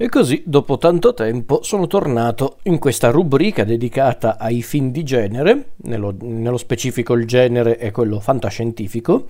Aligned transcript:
E 0.00 0.08
così, 0.08 0.44
dopo 0.46 0.78
tanto 0.78 1.12
tempo, 1.12 1.58
sono 1.64 1.88
tornato 1.88 2.58
in 2.62 2.78
questa 2.78 3.10
rubrica 3.10 3.64
dedicata 3.64 4.38
ai 4.38 4.62
film 4.62 4.92
di 4.92 5.02
genere, 5.02 5.70
nello, 5.78 6.14
nello, 6.20 6.56
specifico 6.56 7.14
il 7.14 7.26
genere 7.26 7.78
è 7.78 7.90
quello 7.90 8.20
fantascientifico, 8.20 9.26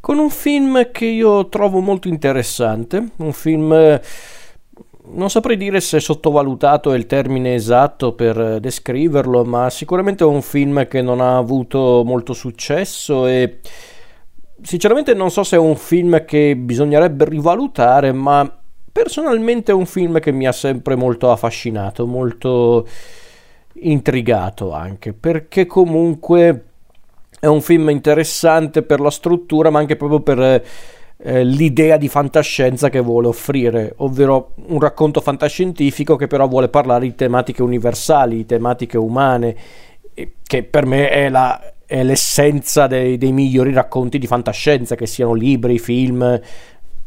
con 0.00 0.18
un 0.18 0.28
film 0.28 0.90
che 0.90 1.04
io 1.04 1.48
trovo 1.48 1.78
molto 1.78 2.08
interessante, 2.08 3.10
un 3.18 3.32
film... 3.32 4.00
Non 5.04 5.30
saprei 5.30 5.56
dire 5.56 5.80
se 5.80 6.00
sottovalutato 6.00 6.92
è 6.92 6.96
il 6.96 7.06
termine 7.06 7.54
esatto 7.54 8.12
per 8.12 8.58
descriverlo, 8.58 9.44
ma 9.44 9.70
sicuramente 9.70 10.24
è 10.24 10.26
un 10.26 10.42
film 10.42 10.88
che 10.88 11.00
non 11.00 11.20
ha 11.20 11.36
avuto 11.36 12.02
molto 12.04 12.32
successo 12.32 13.28
e 13.28 13.60
sinceramente 14.62 15.14
non 15.14 15.30
so 15.30 15.44
se 15.44 15.54
è 15.54 15.60
un 15.60 15.76
film 15.76 16.24
che 16.24 16.56
bisognerebbe 16.56 17.24
rivalutare, 17.24 18.10
ma 18.10 18.61
Personalmente 18.92 19.72
è 19.72 19.74
un 19.74 19.86
film 19.86 20.20
che 20.20 20.32
mi 20.32 20.46
ha 20.46 20.52
sempre 20.52 20.96
molto 20.96 21.32
affascinato, 21.32 22.06
molto 22.06 22.86
intrigato 23.74 24.72
anche, 24.72 25.14
perché 25.14 25.64
comunque 25.64 26.64
è 27.40 27.46
un 27.46 27.62
film 27.62 27.88
interessante 27.88 28.82
per 28.82 29.00
la 29.00 29.10
struttura, 29.10 29.70
ma 29.70 29.78
anche 29.78 29.96
proprio 29.96 30.20
per 30.20 30.62
eh, 31.24 31.44
l'idea 31.44 31.96
di 31.96 32.08
fantascienza 32.08 32.90
che 32.90 33.00
vuole 33.00 33.28
offrire, 33.28 33.94
ovvero 33.96 34.52
un 34.66 34.78
racconto 34.78 35.20
fantascientifico 35.20 36.16
che 36.16 36.26
però 36.26 36.46
vuole 36.46 36.68
parlare 36.68 37.06
di 37.06 37.14
tematiche 37.14 37.62
universali, 37.62 38.36
di 38.36 38.46
tematiche 38.46 38.98
umane, 38.98 39.56
che 40.42 40.62
per 40.64 40.84
me 40.84 41.08
è, 41.08 41.28
la, 41.30 41.72
è 41.86 42.02
l'essenza 42.02 42.86
dei, 42.86 43.16
dei 43.16 43.32
migliori 43.32 43.72
racconti 43.72 44.18
di 44.18 44.26
fantascienza, 44.26 44.94
che 44.96 45.06
siano 45.06 45.32
libri, 45.32 45.78
film, 45.78 46.40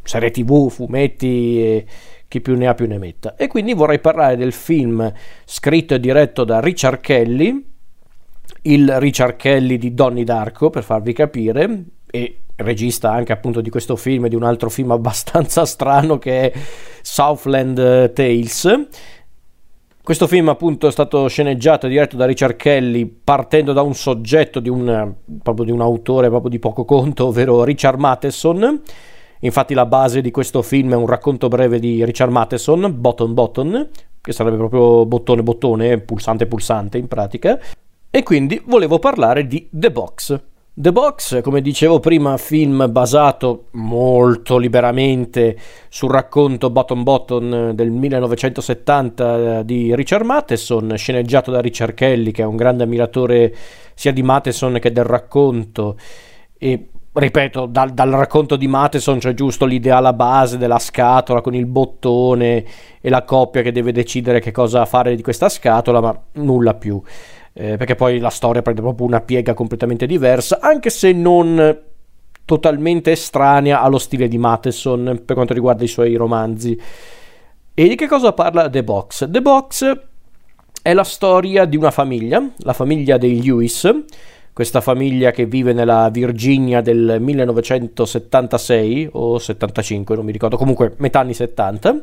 serie 0.06 0.32
tv, 0.32 0.70
fumetti 0.70 1.62
e 1.62 1.86
chi 2.28 2.42
più 2.42 2.56
ne 2.56 2.68
ha 2.68 2.74
più 2.74 2.88
ne 2.88 2.98
metta. 2.98 3.36
E 3.36 3.48
quindi 3.48 3.74
vorrei 3.74 4.00
parlare 4.00 4.38
del 4.38 4.54
film 4.54 5.12
scritto 5.46 5.96
e 5.96 6.00
diretto 6.00 6.44
da 6.44 6.60
Richard 6.60 7.02
Kelly, 7.02 7.66
il 8.64 9.00
Richard 9.00 9.36
Kelly 9.36 9.78
di 9.78 9.94
Donnie 9.94 10.24
Darko, 10.24 10.70
per 10.70 10.84
farvi 10.84 11.14
capire, 11.14 11.84
e 12.10 12.40
regista 12.58 13.12
anche 13.12 13.34
appunto 13.34 13.62
di 13.62 13.70
questo 13.70 13.96
film 13.96 14.26
e 14.26 14.30
di 14.30 14.36
un 14.36 14.44
altro 14.44 14.70
film 14.70 14.92
abbastanza 14.94 15.66
strano 15.66 16.18
che 16.18 16.52
è 16.52 16.60
Southland 17.02 18.14
Tales. 18.14 18.88
Questo 20.02 20.28
film 20.28 20.50
appunto 20.50 20.88
è 20.88 20.92
stato 20.92 21.28
sceneggiato 21.28 21.88
e 21.88 21.90
diretto 21.90 22.16
da 22.16 22.28
Richard 22.28 22.58
Kelly 22.58 23.08
partendo 23.08 23.74
da 23.74 23.82
un 23.82 23.96
soggetto 23.96 24.60
di 24.60 24.70
un, 24.70 25.16
proprio 25.42 25.66
di 25.66 25.72
un 25.72 25.82
autore 25.82 26.30
proprio 26.30 26.52
di 26.52 26.60
poco 26.60 26.86
conto, 26.86 27.26
ovvero 27.26 27.64
Richard 27.64 27.98
Matheson 27.98 28.82
Infatti 29.40 29.74
la 29.74 29.86
base 29.86 30.22
di 30.22 30.32
questo 30.32 30.62
film 30.62 30.94
è 30.94 30.96
un 30.96 31.08
racconto 31.08 31.48
breve 31.48 31.80
di 31.80 32.04
Richard 32.06 32.32
Matheson, 32.32 32.94
Bottom 32.96 33.34
Bottom, 33.34 33.90
che 34.22 34.32
sarebbe 34.32 34.58
proprio 34.58 35.06
bottone 35.06 35.44
bottone, 35.44 36.00
pulsante 36.00 36.48
pulsante 36.48 36.98
in 36.98 37.08
pratica. 37.08 37.60
E 38.10 38.24
quindi 38.24 38.62
volevo 38.66 38.98
parlare 38.98 39.46
di 39.46 39.68
The 39.70 39.92
Box. 39.92 40.40
The 40.78 40.92
Box, 40.92 41.42
come 41.42 41.62
dicevo 41.62 42.02
prima, 42.02 42.36
film 42.36 42.92
basato 42.92 43.68
molto 43.72 44.58
liberamente 44.58 45.58
sul 45.88 46.12
racconto 46.12 46.70
Bottom 46.70 47.04
Bottom 47.04 47.72
del 47.72 47.92
1970 47.92 49.64
di 49.64 49.96
Richard 49.96 50.26
Matheson, 50.26 50.94
sceneggiato 50.98 51.50
da 51.50 51.62
Richard 51.62 51.94
Kelly, 51.94 52.32
che 52.32 52.42
è 52.42 52.46
un 52.46 52.58
grande 52.58 52.84
ammiratore 52.84 53.56
sia 53.94 54.12
di 54.12 54.22
Matheson 54.22 54.78
che 54.82 54.92
del 54.92 55.06
racconto, 55.06 55.98
e 56.58 56.90
ripeto, 57.16 57.66
dal, 57.66 57.92
dal, 57.92 58.12
racconto 58.12 58.56
di 58.56 58.68
Matheson 58.68 59.20
c'è 59.20 59.34
giusto 59.34 59.66
l'idea 59.66 59.98
alla 59.98 60.14
base 60.14 60.58
della 60.58 60.80
scatola 60.80 61.42
con 61.42 61.56
il 61.56 61.66
bottone 61.66 62.66
e 63.00 63.10
la 63.10 63.24
coppia 63.24 63.62
che 63.62 63.72
deve 63.72 63.92
decidere 63.92 64.40
che 64.40 64.52
cosa 64.52 64.86
fare 64.86 65.16
di 65.16 65.22
questa 65.22 65.50
scatola, 65.50 66.02
ma 66.02 66.22
nulla 66.34 66.74
più. 66.74 67.02
Eh, 67.54 67.78
perché 67.78 67.96
poi 67.96 68.20
la 68.20 68.30
storia 68.30 68.62
prende 68.62 68.82
proprio 68.82 69.08
una 69.08 69.22
piega 69.22 69.54
completamente 69.54 70.06
diversa, 70.06 70.60
anche 70.60 70.90
se 70.90 71.14
non 71.14 71.80
totalmente 72.44 73.12
estranea 73.12 73.82
allo 73.82 73.98
stile 73.98 74.28
di 74.28 74.38
Matheson 74.38 75.22
per 75.26 75.36
quanto 75.36 75.54
riguarda 75.54 75.84
i 75.84 75.88
suoi 75.88 76.16
romanzi. 76.16 76.80
E 77.74 77.88
di 77.88 77.96
che 77.96 78.08
cosa 78.08 78.34
parla 78.34 78.70
The 78.70 78.84
Box? 78.84 79.30
The 79.30 79.42
Box 79.42 80.00
è 80.82 80.94
la 80.94 81.04
storia 81.04 81.66
di 81.66 81.78
una 81.78 81.92
famiglia, 81.92 82.46
la 82.58 82.74
famiglia 82.74 83.18
dei 83.18 83.42
Lewis, 83.42 83.90
questa 84.56 84.80
famiglia 84.80 85.32
che 85.32 85.48
vive 85.48 85.74
nella 85.74 86.08
Virginia 86.10 86.80
del 86.80 87.18
1976 87.20 89.10
o 89.12 89.38
75, 89.38 90.16
non 90.16 90.24
mi 90.24 90.32
ricordo, 90.32 90.56
comunque 90.56 90.94
metà 91.00 91.20
anni 91.20 91.34
70, 91.34 92.02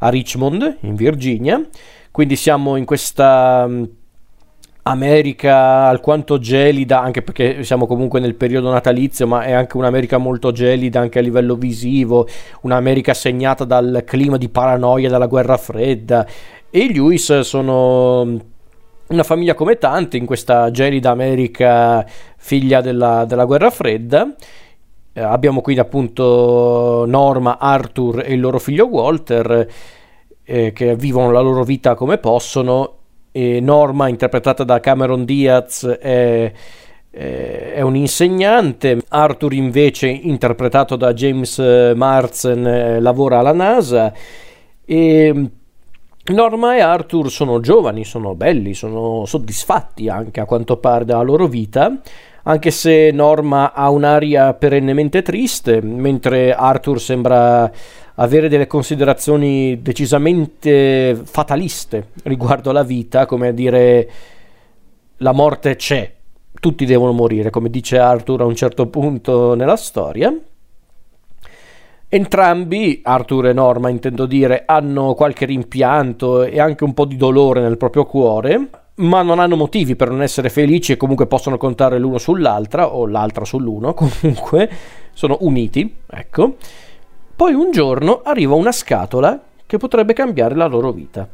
a 0.00 0.08
Richmond, 0.08 0.78
in 0.80 0.96
Virginia. 0.96 1.64
Quindi 2.10 2.34
siamo 2.34 2.74
in 2.74 2.86
questa 2.86 3.68
mm, 3.68 3.84
America 4.82 5.86
alquanto 5.86 6.40
gelida, 6.40 7.00
anche 7.00 7.22
perché 7.22 7.62
siamo 7.62 7.86
comunque 7.86 8.18
nel 8.18 8.34
periodo 8.34 8.72
natalizio, 8.72 9.28
ma 9.28 9.42
è 9.42 9.52
anche 9.52 9.76
un'America 9.76 10.18
molto 10.18 10.50
gelida 10.50 10.98
anche 10.98 11.20
a 11.20 11.22
livello 11.22 11.54
visivo, 11.54 12.26
un'America 12.62 13.14
segnata 13.14 13.62
dal 13.62 14.02
clima 14.04 14.38
di 14.38 14.48
paranoia 14.48 15.08
dalla 15.08 15.28
guerra 15.28 15.56
fredda. 15.56 16.26
E 16.68 16.80
i 16.80 16.92
Lewis 16.92 17.42
sono 17.42 18.50
una 19.12 19.22
famiglia 19.22 19.54
come 19.54 19.78
tante 19.78 20.16
in 20.16 20.26
questa 20.26 20.70
gelida 20.70 21.10
America 21.10 22.04
figlia 22.36 22.80
della, 22.80 23.24
della 23.24 23.44
guerra 23.44 23.70
fredda. 23.70 24.34
Eh, 25.12 25.20
abbiamo 25.20 25.60
qui 25.60 25.78
appunto 25.78 27.04
Norma, 27.06 27.58
Arthur 27.58 28.22
e 28.24 28.32
il 28.32 28.40
loro 28.40 28.58
figlio 28.58 28.86
Walter 28.86 29.68
eh, 30.44 30.72
che 30.72 30.96
vivono 30.96 31.30
la 31.30 31.40
loro 31.40 31.64
vita 31.64 31.94
come 31.94 32.18
possono. 32.18 32.96
E 33.30 33.60
Norma, 33.60 34.08
interpretata 34.08 34.64
da 34.64 34.80
Cameron 34.80 35.24
Diaz, 35.24 35.86
è, 35.86 36.52
è 37.10 37.80
un 37.80 37.96
insegnante. 37.96 38.98
Arthur, 39.08 39.52
invece, 39.54 40.08
interpretato 40.08 40.96
da 40.96 41.14
James 41.14 41.58
Marsden, 41.58 42.66
eh, 42.66 43.00
lavora 43.00 43.38
alla 43.38 43.52
NASA. 43.52 44.12
E 44.84 45.50
Norma 46.24 46.76
e 46.76 46.80
Arthur 46.80 47.32
sono 47.32 47.58
giovani, 47.58 48.04
sono 48.04 48.36
belli, 48.36 48.74
sono 48.74 49.24
soddisfatti 49.26 50.08
anche 50.08 50.38
a 50.38 50.44
quanto 50.44 50.76
pare 50.76 51.04
della 51.04 51.22
loro 51.22 51.48
vita, 51.48 52.00
anche 52.44 52.70
se 52.70 53.10
Norma 53.12 53.72
ha 53.72 53.90
un'aria 53.90 54.54
perennemente 54.54 55.22
triste, 55.22 55.80
mentre 55.82 56.54
Arthur 56.54 57.00
sembra 57.00 57.68
avere 58.14 58.48
delle 58.48 58.68
considerazioni 58.68 59.82
decisamente 59.82 61.20
fataliste 61.24 62.10
riguardo 62.22 62.70
alla 62.70 62.84
vita, 62.84 63.26
come 63.26 63.48
a 63.48 63.52
dire 63.52 64.10
la 65.16 65.32
morte 65.32 65.74
c'è, 65.74 66.08
tutti 66.60 66.84
devono 66.84 67.10
morire, 67.10 67.50
come 67.50 67.68
dice 67.68 67.98
Arthur 67.98 68.42
a 68.42 68.44
un 68.44 68.54
certo 68.54 68.86
punto 68.86 69.54
nella 69.54 69.76
storia. 69.76 70.32
Entrambi, 72.14 73.00
Arthur 73.02 73.46
e 73.46 73.52
Norma 73.54 73.88
intendo 73.88 74.26
dire, 74.26 74.64
hanno 74.66 75.14
qualche 75.14 75.46
rimpianto 75.46 76.42
e 76.42 76.60
anche 76.60 76.84
un 76.84 76.92
po' 76.92 77.06
di 77.06 77.16
dolore 77.16 77.62
nel 77.62 77.78
proprio 77.78 78.04
cuore, 78.04 78.68
ma 78.96 79.22
non 79.22 79.38
hanno 79.38 79.56
motivi 79.56 79.96
per 79.96 80.10
non 80.10 80.20
essere 80.20 80.50
felici 80.50 80.92
e 80.92 80.98
comunque 80.98 81.26
possono 81.26 81.56
contare 81.56 81.98
l'uno 81.98 82.18
sull'altra 82.18 82.92
o 82.92 83.06
l'altra 83.06 83.46
sull'uno, 83.46 83.94
comunque 83.96 84.68
sono 85.14 85.38
uniti, 85.40 86.00
ecco. 86.06 86.56
Poi 87.34 87.54
un 87.54 87.70
giorno 87.70 88.20
arriva 88.22 88.56
una 88.56 88.72
scatola 88.72 89.42
che 89.64 89.78
potrebbe 89.78 90.12
cambiare 90.12 90.54
la 90.54 90.66
loro 90.66 90.92
vita, 90.92 91.26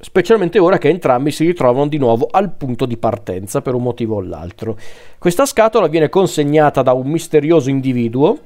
specialmente 0.00 0.58
ora 0.58 0.78
che 0.78 0.88
entrambi 0.88 1.30
si 1.30 1.46
ritrovano 1.46 1.86
di 1.86 1.98
nuovo 1.98 2.26
al 2.28 2.50
punto 2.50 2.86
di 2.86 2.96
partenza 2.96 3.62
per 3.62 3.74
un 3.74 3.84
motivo 3.84 4.16
o 4.16 4.20
l'altro. 4.20 4.76
Questa 5.16 5.46
scatola 5.46 5.86
viene 5.86 6.08
consegnata 6.08 6.82
da 6.82 6.92
un 6.92 7.06
misterioso 7.06 7.70
individuo 7.70 8.36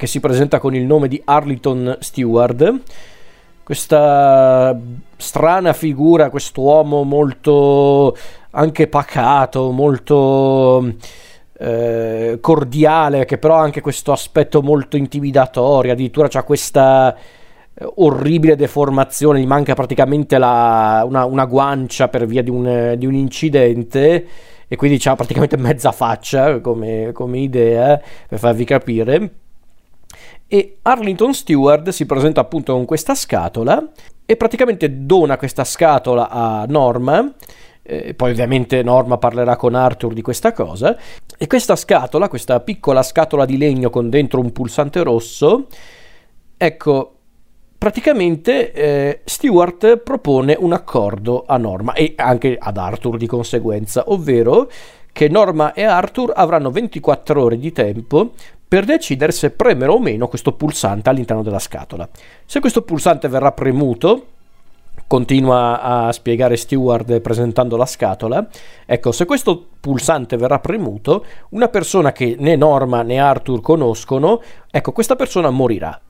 che 0.00 0.06
si 0.06 0.18
presenta 0.18 0.58
con 0.58 0.74
il 0.74 0.86
nome 0.86 1.08
di 1.08 1.20
Arlington 1.22 1.98
Stewart. 2.00 2.72
Questa 3.62 4.74
strana 5.18 5.74
figura, 5.74 6.30
quest'uomo 6.30 7.02
molto 7.02 8.16
anche 8.52 8.86
pacato, 8.86 9.70
molto 9.72 10.94
eh, 11.58 12.38
cordiale, 12.40 13.26
che 13.26 13.36
però 13.36 13.56
ha 13.56 13.60
anche 13.60 13.82
questo 13.82 14.12
aspetto 14.12 14.62
molto 14.62 14.96
intimidatorio, 14.96 15.92
addirittura 15.92 16.28
c'ha 16.28 16.44
questa 16.44 17.14
eh, 17.74 17.86
orribile 17.96 18.56
deformazione, 18.56 19.38
gli 19.38 19.46
manca 19.46 19.74
praticamente 19.74 20.38
la, 20.38 21.02
una, 21.06 21.26
una, 21.26 21.44
guancia 21.44 22.08
per 22.08 22.24
via 22.24 22.42
di 22.42 22.48
un, 22.48 22.94
di 22.96 23.04
un 23.04 23.14
incidente 23.14 24.26
e 24.66 24.76
quindi 24.76 24.98
ha 25.04 25.14
praticamente 25.14 25.58
mezza 25.58 25.92
faccia 25.92 26.58
come, 26.60 27.10
come 27.12 27.38
idea, 27.40 28.00
per 28.26 28.38
farvi 28.38 28.64
capire 28.64 29.32
e 30.52 30.78
Arlington 30.82 31.32
Stewart 31.32 31.90
si 31.90 32.06
presenta 32.06 32.40
appunto 32.40 32.72
con 32.72 32.84
questa 32.84 33.14
scatola 33.14 33.88
e 34.26 34.36
praticamente 34.36 35.06
dona 35.06 35.36
questa 35.36 35.62
scatola 35.62 36.28
a 36.28 36.64
Norma. 36.68 37.32
Eh, 37.82 38.14
poi 38.14 38.32
ovviamente 38.32 38.82
Norma 38.82 39.16
parlerà 39.16 39.54
con 39.54 39.76
Arthur 39.76 40.12
di 40.12 40.22
questa 40.22 40.52
cosa. 40.52 40.98
E 41.38 41.46
questa 41.46 41.76
scatola, 41.76 42.28
questa 42.28 42.58
piccola 42.58 43.04
scatola 43.04 43.44
di 43.44 43.58
legno 43.58 43.90
con 43.90 44.10
dentro 44.10 44.40
un 44.40 44.50
pulsante 44.50 45.04
rosso, 45.04 45.68
ecco, 46.56 47.14
praticamente 47.78 48.72
eh, 48.72 49.20
Stewart 49.24 49.98
propone 49.98 50.56
un 50.58 50.72
accordo 50.72 51.44
a 51.46 51.56
Norma 51.58 51.92
e 51.92 52.14
anche 52.16 52.58
ad 52.60 52.76
Arthur 52.76 53.18
di 53.18 53.28
conseguenza, 53.28 54.02
ovvero 54.08 54.68
che 55.12 55.28
Norma 55.28 55.74
e 55.74 55.84
Arthur 55.84 56.32
avranno 56.34 56.72
24 56.72 57.40
ore 57.40 57.56
di 57.56 57.70
tempo 57.70 58.32
per 58.70 58.84
decidere 58.84 59.32
se 59.32 59.50
premere 59.50 59.90
o 59.90 59.98
meno 59.98 60.28
questo 60.28 60.52
pulsante 60.52 61.10
all'interno 61.10 61.42
della 61.42 61.58
scatola. 61.58 62.08
Se 62.44 62.60
questo 62.60 62.82
pulsante 62.82 63.26
verrà 63.26 63.50
premuto, 63.50 64.26
continua 65.08 65.80
a 65.80 66.12
spiegare 66.12 66.56
Stewart 66.56 67.18
presentando 67.18 67.76
la 67.76 67.84
scatola, 67.84 68.48
ecco, 68.86 69.10
se 69.10 69.24
questo 69.24 69.66
pulsante 69.80 70.36
verrà 70.36 70.60
premuto, 70.60 71.24
una 71.48 71.66
persona 71.66 72.12
che 72.12 72.36
né 72.38 72.54
Norma 72.54 73.02
né 73.02 73.18
Arthur 73.18 73.60
conoscono, 73.60 74.40
ecco, 74.70 74.92
questa 74.92 75.16
persona 75.16 75.50
morirà. 75.50 76.00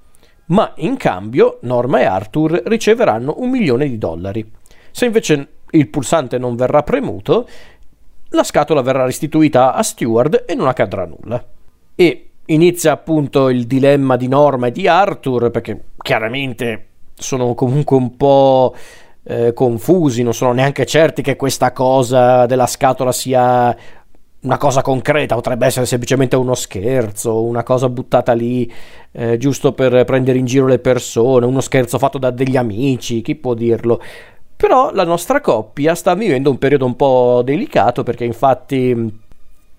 Ma 0.49 0.75
in 0.77 0.99
cambio 0.99 1.61
Norma 1.63 2.01
e 2.01 2.05
Arthur 2.05 2.61
riceveranno 2.67 3.37
un 3.39 3.49
milione 3.49 3.89
di 3.89 3.97
dollari. 3.97 4.53
Se 4.91 5.07
invece 5.07 5.49
il 5.71 5.89
pulsante 5.89 6.37
non 6.37 6.57
verrà 6.57 6.83
premuto, 6.83 7.49
la 8.29 8.45
scatola 8.45 8.83
verrà 8.83 9.07
restituita 9.07 9.73
a 9.73 9.83
Stewart 9.83 10.45
e 10.47 10.55
non 10.55 10.69
accadrà 10.69 11.07
nulla. 11.07 11.43
E 11.95 12.30
inizia 12.53 12.93
appunto 12.93 13.49
il 13.49 13.67
dilemma 13.67 14.17
di 14.17 14.29
Norma 14.29 14.69
e 14.69 14.73
di 14.73 14.87
Arthur, 14.87 15.51
perché 15.51 15.85
chiaramente 15.97 16.87
sono 17.15 17.55
comunque 17.55 17.97
un 17.97 18.17
po' 18.17 18.75
eh, 19.25 19.53
confusi, 19.53 20.23
non 20.23 20.35
sono 20.35 20.53
neanche 20.53 20.87
certi 20.87 21.23
che 21.23 21.37
questa 21.37 21.73
cosa 21.73 22.47
della 22.47 22.67
scatola 22.67 23.13
sia 23.13 23.77
una 24.43 24.57
cosa 24.57 24.81
concreta, 24.81 25.35
potrebbe 25.35 25.67
essere 25.67 25.85
semplicemente 25.85 26.35
uno 26.35 26.55
scherzo, 26.55 27.43
una 27.43 27.63
cosa 27.63 27.91
buttata 27.91 28.33
lì 28.33 28.71
eh, 29.13 29.37
giusto 29.37 29.73
per 29.73 30.05
prendere 30.05 30.39
in 30.39 30.47
giro 30.47 30.67
le 30.67 30.79
persone, 30.79 31.45
uno 31.45 31.61
scherzo 31.61 31.99
fatto 31.99 32.17
da 32.17 32.31
degli 32.31 32.57
amici, 32.57 33.21
chi 33.21 33.35
può 33.35 33.53
dirlo? 33.53 34.01
Però 34.57 34.93
la 34.93 35.05
nostra 35.05 35.41
coppia 35.41 35.95
sta 35.95 36.15
vivendo 36.15 36.51
un 36.51 36.59
periodo 36.59 36.87
un 36.87 36.97
po' 36.97 37.43
delicato 37.45 38.03
perché 38.03 38.25
infatti 38.25 39.29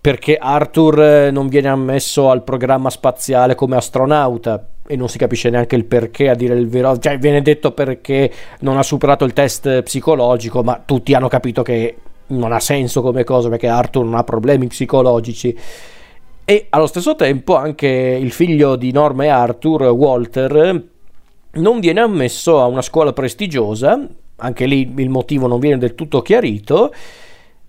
perché 0.02 0.36
Arthur 0.36 1.00
eh, 1.00 1.32
non 1.32 1.48
viene 1.48 1.68
ammesso 1.68 2.32
al 2.32 2.44
programma 2.44 2.90
spaziale 2.90 3.54
come 3.54 3.76
astronauta 3.76 4.68
e 4.88 4.96
non 4.96 5.08
si 5.08 5.20
capisce 5.20 5.52
neanche 5.52 5.76
il 5.76 5.86
perché 5.86 6.28
a 6.28 6.34
dire 6.34 6.56
il 6.56 6.68
vero, 6.68 6.98
cioè 6.98 7.20
viene 7.20 7.44
detto 7.44 7.72
perché 7.72 8.32
non 8.62 8.78
ha 8.78 8.84
superato 8.84 9.26
il 9.26 9.34
test 9.34 9.84
psicologico, 9.84 10.64
ma 10.64 10.82
tutti 10.84 11.14
hanno 11.14 11.28
capito 11.28 11.62
che 11.62 11.96
non 12.28 12.52
ha 12.52 12.60
senso 12.60 13.02
come 13.04 13.24
cosa 13.24 13.50
perché 13.50 13.68
Arthur 13.68 14.04
non 14.04 14.16
ha 14.16 14.24
problemi 14.24 14.68
psicologici. 14.68 15.56
E 16.44 16.66
allo 16.70 16.88
stesso 16.88 17.16
tempo 17.16 17.56
anche 17.56 17.88
il 17.88 18.32
figlio 18.32 18.76
di 18.76 18.92
Norma 18.92 19.26
e 19.26 19.28
Arthur, 19.28 19.84
Walter, 19.84 20.84
non 21.52 21.80
viene 21.80 22.00
ammesso 22.00 22.60
a 22.60 22.66
una 22.66 22.82
scuola 22.82 23.14
prestigiosa, 23.14 24.04
anche 24.38 24.66
lì 24.66 24.92
il 24.98 25.10
motivo 25.10 25.46
non 25.46 25.60
viene 25.60 25.78
del 25.78 25.94
tutto 25.94 26.24
chiarito 26.24 26.92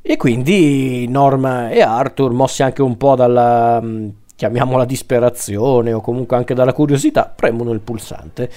e 0.03 0.17
quindi 0.17 1.07
Norma 1.09 1.71
e 1.71 1.81
Arthur, 1.81 2.33
mossi 2.33 2.65
anche 2.65 2.83
un 2.83 2.97
po' 2.97 3.15
dalla, 3.15 3.81
mm, 3.81 4.09
chiamiamola 4.35 4.85
disperazione 4.85 5.93
o 5.93 6.01
comunque 6.01 6.37
anche 6.37 6.55
dalla 6.55 6.73
curiosità, 6.73 7.33
premono 7.35 7.71
il 7.71 7.81
pulsante. 7.81 8.51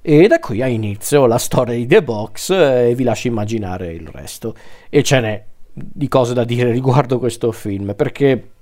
E 0.00 0.26
da 0.26 0.38
qui 0.38 0.62
ha 0.62 0.66
inizio 0.66 1.26
la 1.26 1.36
storia 1.36 1.74
di 1.74 1.86
The 1.86 2.02
Box 2.02 2.50
e 2.50 2.94
vi 2.94 3.04
lascio 3.04 3.28
immaginare 3.28 3.92
il 3.92 4.08
resto. 4.08 4.54
E 4.88 5.02
ce 5.02 5.20
n'è 5.20 5.44
di 5.72 6.08
cose 6.08 6.32
da 6.32 6.44
dire 6.44 6.70
riguardo 6.72 7.18
questo 7.18 7.52
film, 7.52 7.94
perché 7.94 8.52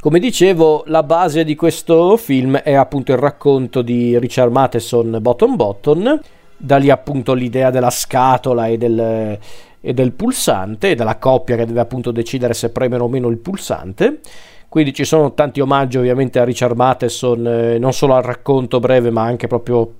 come 0.00 0.18
dicevo, 0.18 0.84
la 0.86 1.02
base 1.02 1.44
di 1.44 1.54
questo 1.54 2.16
film 2.16 2.56
è 2.56 2.72
appunto 2.72 3.12
il 3.12 3.18
racconto 3.18 3.82
di 3.82 4.18
Richard 4.18 4.50
Matheson 4.50 5.18
Bottom 5.20 5.56
Bottom, 5.56 6.20
da 6.56 6.78
lì 6.78 6.88
appunto 6.88 7.34
l'idea 7.34 7.70
della 7.70 7.90
scatola 7.90 8.66
e 8.66 8.78
del 8.78 9.38
e 9.80 9.94
del 9.94 10.12
pulsante 10.12 10.90
e 10.90 10.94
della 10.94 11.16
coppia 11.16 11.56
che 11.56 11.66
deve 11.66 11.80
appunto 11.80 12.10
decidere 12.10 12.54
se 12.54 12.70
premere 12.70 13.02
o 13.02 13.08
meno 13.08 13.28
il 13.28 13.38
pulsante. 13.38 14.20
Quindi 14.68 14.92
ci 14.94 15.04
sono 15.04 15.34
tanti 15.34 15.60
omaggi 15.60 15.98
ovviamente 15.98 16.38
a 16.38 16.44
Richard 16.44 16.76
Matheson, 16.76 17.46
eh, 17.46 17.78
non 17.78 17.92
solo 17.92 18.14
al 18.14 18.22
racconto 18.22 18.78
breve 18.78 19.10
ma 19.10 19.22
anche 19.22 19.48
proprio 19.48 19.94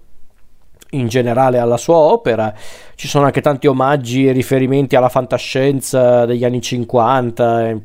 in 0.91 1.09
generale 1.09 1.59
alla 1.59 1.77
sua 1.77 1.97
opera. 1.97 2.55
Ci 2.95 3.09
sono 3.09 3.25
anche 3.25 3.41
tanti 3.41 3.67
omaggi 3.67 4.27
e 4.27 4.33
riferimenti 4.33 4.97
alla 4.97 5.09
fantascienza 5.09 6.25
degli 6.25 6.45
anni 6.45 6.61
50. 6.61 7.77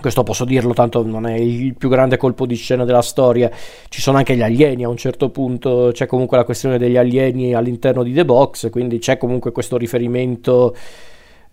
Questo 0.00 0.24
posso 0.24 0.44
dirlo, 0.44 0.72
tanto 0.72 1.04
non 1.04 1.24
è 1.24 1.34
il 1.34 1.76
più 1.76 1.88
grande 1.88 2.16
colpo 2.16 2.46
di 2.46 2.56
scena 2.56 2.84
della 2.84 3.00
storia. 3.00 3.48
Ci 3.88 4.00
sono 4.00 4.18
anche 4.18 4.34
gli 4.34 4.42
alieni 4.42 4.82
a 4.84 4.88
un 4.88 4.96
certo 4.96 5.30
punto, 5.30 5.90
c'è 5.92 6.06
comunque 6.06 6.36
la 6.36 6.44
questione 6.44 6.78
degli 6.78 6.96
alieni 6.96 7.54
all'interno 7.54 8.02
di 8.02 8.12
The 8.12 8.24
Box, 8.24 8.70
quindi 8.70 8.98
c'è 8.98 9.16
comunque 9.16 9.52
questo 9.52 9.76
riferimento 9.76 10.74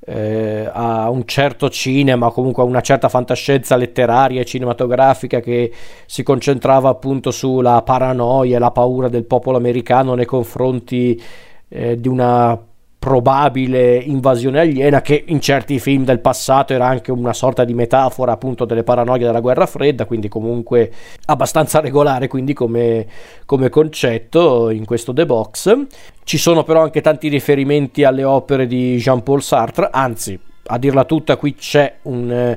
eh, 0.06 0.68
a 0.72 1.10
un 1.12 1.26
certo 1.26 1.70
cinema, 1.70 2.32
comunque 2.32 2.64
a 2.64 2.66
una 2.66 2.82
certa 2.82 3.10
fantascienza 3.10 3.76
letteraria 3.76 4.42
e 4.42 4.46
cinematografica 4.46 5.40
che 5.40 5.72
si 6.08 6.24
concentrava 6.24 6.90
appunto 6.90 7.30
sulla 7.30 7.84
paranoia 7.84 8.56
e 8.56 8.60
la 8.60 8.72
paura 8.72 9.08
del 9.08 9.26
popolo 9.26 9.58
americano 9.58 10.16
nei 10.16 10.26
confronti 10.26 11.22
eh, 11.70 12.00
di 12.00 12.08
una 12.08 12.60
probabile 13.02 13.96
invasione 13.96 14.60
aliena 14.60 15.02
che 15.02 15.24
in 15.26 15.42
certi 15.42 15.80
film 15.80 16.04
del 16.04 16.20
passato 16.20 16.74
era 16.74 16.86
anche 16.86 17.12
una 17.12 17.34
sorta 17.34 17.64
di 17.64 17.74
metafora 17.74 18.34
appunto 18.34 18.64
delle 18.64 18.84
paranoie 18.84 19.18
della 19.18 19.40
guerra 19.40 19.66
fredda 19.66 20.06
quindi 20.06 20.28
comunque 20.28 20.92
abbastanza 21.26 21.80
regolare 21.82 22.28
quindi 22.28 22.54
come, 22.54 23.08
come 23.48 23.70
concetto 23.70 24.70
in 24.70 24.86
questo 24.86 25.14
The 25.14 25.26
Box. 25.26 25.86
Ci 26.24 26.38
sono 26.38 26.62
però 26.62 26.84
anche 26.84 27.02
tanti 27.02 27.28
riferimenti 27.28 28.04
alle 28.04 28.24
opere 28.24 28.68
di 28.68 28.98
Jean-Paul 28.98 29.42
Sartre 29.42 29.90
anzi 29.92 30.40
a 30.66 30.78
dirla 30.78 31.04
tutta 31.04 31.38
qui 31.38 31.56
c'è 31.56 31.96
un, 32.04 32.56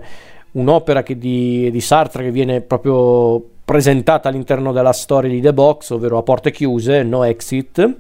un'opera 0.51 1.03
di, 1.07 1.71
di 1.71 1.81
Sartre 1.81 2.23
che 2.23 2.31
viene 2.31 2.61
proprio 2.61 3.43
presentata 3.65 4.29
all'interno 4.29 4.73
della 4.73 4.93
storia 4.93 5.31
di 5.31 5.41
The 5.41 5.55
Box 5.55 5.89
ovvero 5.89 6.19
a 6.19 6.23
porte 6.23 6.51
chiuse 6.51 7.03
No 7.03 7.25
Exit 7.25 7.97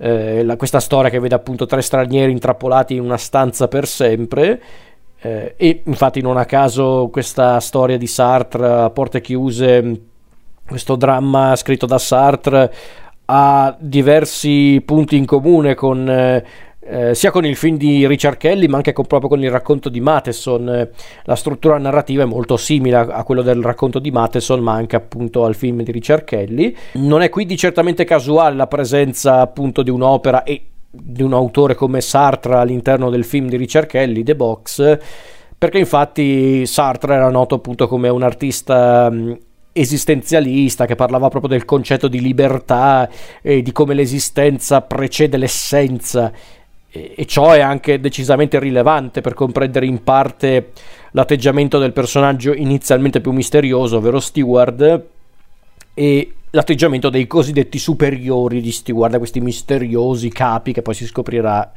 eh, 0.00 0.42
la, 0.42 0.56
questa 0.56 0.80
storia 0.80 1.10
che 1.10 1.18
vede 1.18 1.34
appunto 1.34 1.66
tre 1.66 1.82
stranieri 1.82 2.32
intrappolati 2.32 2.94
in 2.94 3.02
una 3.02 3.18
stanza 3.18 3.68
per 3.68 3.86
sempre. 3.86 4.62
Eh, 5.20 5.54
e 5.56 5.82
infatti 5.84 6.22
non 6.22 6.38
a 6.38 6.46
caso 6.46 7.10
questa 7.12 7.60
storia 7.60 7.98
di 7.98 8.06
Sartre 8.06 8.66
a 8.66 8.90
porte 8.90 9.20
chiuse, 9.20 10.00
questo 10.66 10.96
dramma 10.96 11.54
scritto 11.56 11.84
da 11.84 11.98
Sartre 11.98 12.72
ha 13.26 13.76
diversi 13.78 14.82
punti 14.84 15.16
in 15.16 15.26
comune 15.26 15.74
con 15.74 16.42
eh, 16.90 17.10
eh, 17.10 17.14
sia 17.14 17.30
con 17.30 17.44
il 17.44 17.56
film 17.56 17.76
di 17.76 18.06
Richard 18.06 18.36
Kelly 18.36 18.66
ma 18.66 18.76
anche 18.76 18.92
con, 18.92 19.06
proprio 19.06 19.28
con 19.28 19.42
il 19.42 19.50
racconto 19.50 19.88
di 19.88 20.00
Matheson. 20.00 20.88
la 21.24 21.36
struttura 21.36 21.78
narrativa 21.78 22.24
è 22.24 22.26
molto 22.26 22.56
simile 22.56 22.96
a, 22.96 23.00
a, 23.00 23.24
quello 23.24 23.42
del 23.42 23.62
racconto 23.62 23.98
di 23.98 24.10
Matheson 24.10 24.60
ma 24.60 24.72
anche 24.72 24.96
appunto 24.96 25.44
al 25.44 25.54
film 25.54 25.82
di 25.82 25.92
Richard 25.92 26.24
Kelly. 26.24 26.74
Non 26.94 27.22
è 27.22 27.28
quindi 27.28 27.56
certamente 27.56 28.04
casuale 28.04 28.56
la 28.56 28.66
presenza 28.66 29.40
appunto 29.40 29.82
di 29.82 29.90
un'opera 29.90 30.42
e 30.42 30.62
di 30.90 31.22
un 31.22 31.32
autore 31.32 31.74
come 31.74 32.00
Sartre 32.00 32.56
all'interno 32.56 33.10
del 33.10 33.24
film 33.24 33.48
di 33.48 33.56
Richard 33.56 33.86
Kelly, 33.86 34.24
The 34.24 34.34
Box, 34.34 34.98
perché 35.56 35.78
infatti 35.78 36.66
Sartre 36.66 37.14
era 37.14 37.30
noto 37.30 37.54
appunto 37.54 37.86
come 37.86 38.08
un 38.08 38.22
artista 38.22 39.12
esistenzialista 39.72 40.84
che 40.84 40.96
parlava 40.96 41.28
proprio 41.28 41.50
del 41.50 41.64
concetto 41.64 42.08
di 42.08 42.20
libertà 42.20 43.08
e 43.40 43.62
di 43.62 43.70
come 43.70 43.94
l'esistenza 43.94 44.80
precede 44.80 45.36
l'essenza 45.36 46.32
e 46.90 47.24
ciò 47.26 47.52
è 47.52 47.60
anche 47.60 48.00
decisamente 48.00 48.58
rilevante 48.58 49.20
per 49.20 49.34
comprendere 49.34 49.86
in 49.86 50.02
parte 50.02 50.72
l'atteggiamento 51.12 51.78
del 51.78 51.92
personaggio 51.92 52.52
inizialmente 52.52 53.20
più 53.20 53.32
misterioso, 53.32 53.98
ovvero 53.98 54.18
Steward, 54.18 55.06
e 55.94 56.32
l'atteggiamento 56.50 57.10
dei 57.10 57.26
cosiddetti 57.26 57.78
superiori 57.78 58.60
di 58.60 58.72
Steward, 58.72 59.18
questi 59.18 59.40
misteriosi 59.40 60.30
capi 60.30 60.72
che 60.72 60.82
poi 60.82 60.94
si 60.94 61.06
scoprirà 61.06 61.72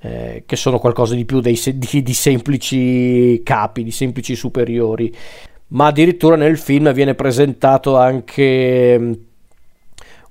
eh, 0.00 0.42
che 0.46 0.56
sono 0.56 0.78
qualcosa 0.78 1.14
di 1.14 1.24
più 1.24 1.40
dei, 1.40 1.58
di, 1.74 2.02
di 2.02 2.14
semplici 2.14 3.42
capi, 3.42 3.82
di 3.82 3.90
semplici 3.90 4.36
superiori. 4.36 5.12
Ma 5.68 5.86
addirittura 5.86 6.36
nel 6.36 6.58
film 6.58 6.92
viene 6.92 7.14
presentato 7.14 7.96
anche 7.96 9.18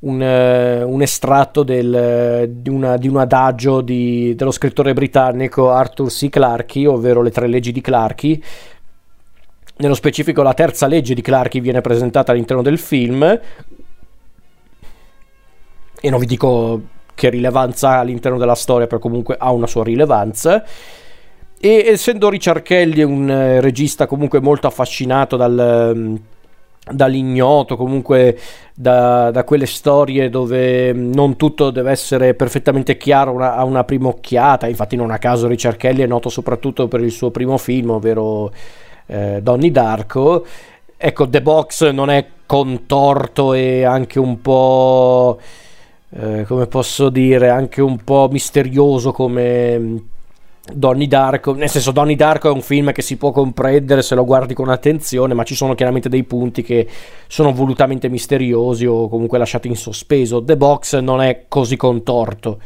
un, 0.03 0.21
uh, 0.21 0.89
un 0.89 1.01
estratto 1.01 1.63
del, 1.63 2.49
di, 2.49 2.69
una, 2.69 2.97
di, 2.97 3.07
un 3.07 3.17
adagio 3.17 3.81
di, 3.81 4.33
dello 4.35 4.51
scrittore 4.51 4.93
britannico 4.93 5.71
Arthur 5.71 6.09
C. 6.09 6.29
Clarke, 6.29 6.87
ovvero 6.87 7.21
le 7.21 7.31
tre 7.31 7.47
leggi 7.47 7.71
di 7.71 7.81
Clarke. 7.81 8.39
Nello 9.75 9.95
specifico 9.95 10.43
la 10.43 10.53
terza 10.53 10.87
legge 10.87 11.13
di 11.13 11.21
Clarke 11.21 11.59
viene 11.59 11.81
presentata 11.81 12.31
all'interno 12.31 12.61
del 12.61 12.77
film 12.77 13.39
e 16.05 16.09
non 16.09 16.19
vi 16.19 16.25
dico 16.25 16.81
che 17.15 17.29
rilevanza 17.29 17.91
ha 17.91 17.99
all'interno 17.99 18.37
della 18.37 18.55
storia, 18.55 18.87
però 18.87 18.99
comunque 18.99 19.37
ha 19.39 19.51
una 19.51 19.67
sua 19.67 19.83
rilevanza. 19.83 20.63
E 21.59 21.83
essendo 21.87 22.27
Richard 22.27 22.61
Kelly 22.61 23.03
un 23.03 23.29
eh, 23.29 23.61
regista 23.61 24.05
comunque 24.05 24.41
molto 24.41 24.67
affascinato 24.67 25.37
dal, 25.37 26.19
dall'ignoto, 26.91 27.77
comunque 27.77 28.37
da, 28.73 29.31
da, 29.31 29.43
quelle 29.43 29.65
storie 29.65 30.29
dove 30.29 30.91
non 30.91 31.37
tutto 31.37 31.71
deve 31.71 31.91
essere 31.91 32.33
perfettamente 32.33 32.97
chiaro 32.97 33.31
una, 33.31 33.55
a 33.55 33.63
una 33.63 33.83
prima 33.83 34.09
occhiata. 34.09 34.67
Infatti, 34.67 34.95
non 34.95 35.11
a 35.11 35.17
caso 35.17 35.47
Richard 35.47 35.77
è 35.77 36.05
noto 36.05 36.29
soprattutto 36.29 36.87
per 36.87 37.01
il 37.01 37.11
suo 37.11 37.31
primo 37.31 37.57
film, 37.57 37.91
ovvero 37.91 38.51
eh, 39.05 39.39
Donnie 39.41 39.71
Darko. 39.71 40.45
Ecco, 40.97 41.29
The 41.29 41.41
Box 41.41 41.89
non 41.91 42.09
è 42.09 42.25
contorto 42.45 43.53
e 43.53 43.83
anche 43.83 44.19
un 44.19 44.41
po'. 44.41 45.39
Eh, 46.15 46.45
come 46.47 46.67
posso 46.67 47.09
dire, 47.09 47.49
anche 47.49 47.81
un 47.81 47.97
po' 48.03 48.27
misterioso 48.31 49.11
come 49.11 50.11
Donnie 50.71 51.07
Darko, 51.07 51.53
nel 51.53 51.69
senso 51.69 51.91
Donnie 51.91 52.15
Darko 52.15 52.47
è 52.47 52.53
un 52.53 52.61
film 52.61 52.93
che 52.93 53.01
si 53.01 53.17
può 53.17 53.31
comprendere 53.31 54.01
se 54.01 54.15
lo 54.15 54.23
guardi 54.23 54.53
con 54.53 54.69
attenzione, 54.69 55.33
ma 55.33 55.43
ci 55.43 55.55
sono 55.55 55.75
chiaramente 55.75 56.07
dei 56.07 56.23
punti 56.23 56.61
che 56.61 56.87
sono 57.27 57.51
volutamente 57.51 58.07
misteriosi 58.07 58.85
o 58.85 59.09
comunque 59.09 59.37
lasciati 59.37 59.67
in 59.67 59.75
sospeso. 59.75 60.41
The 60.41 60.55
Box 60.55 60.99
non 60.99 61.21
è 61.21 61.45
così 61.49 61.75
contorto. 61.75 62.61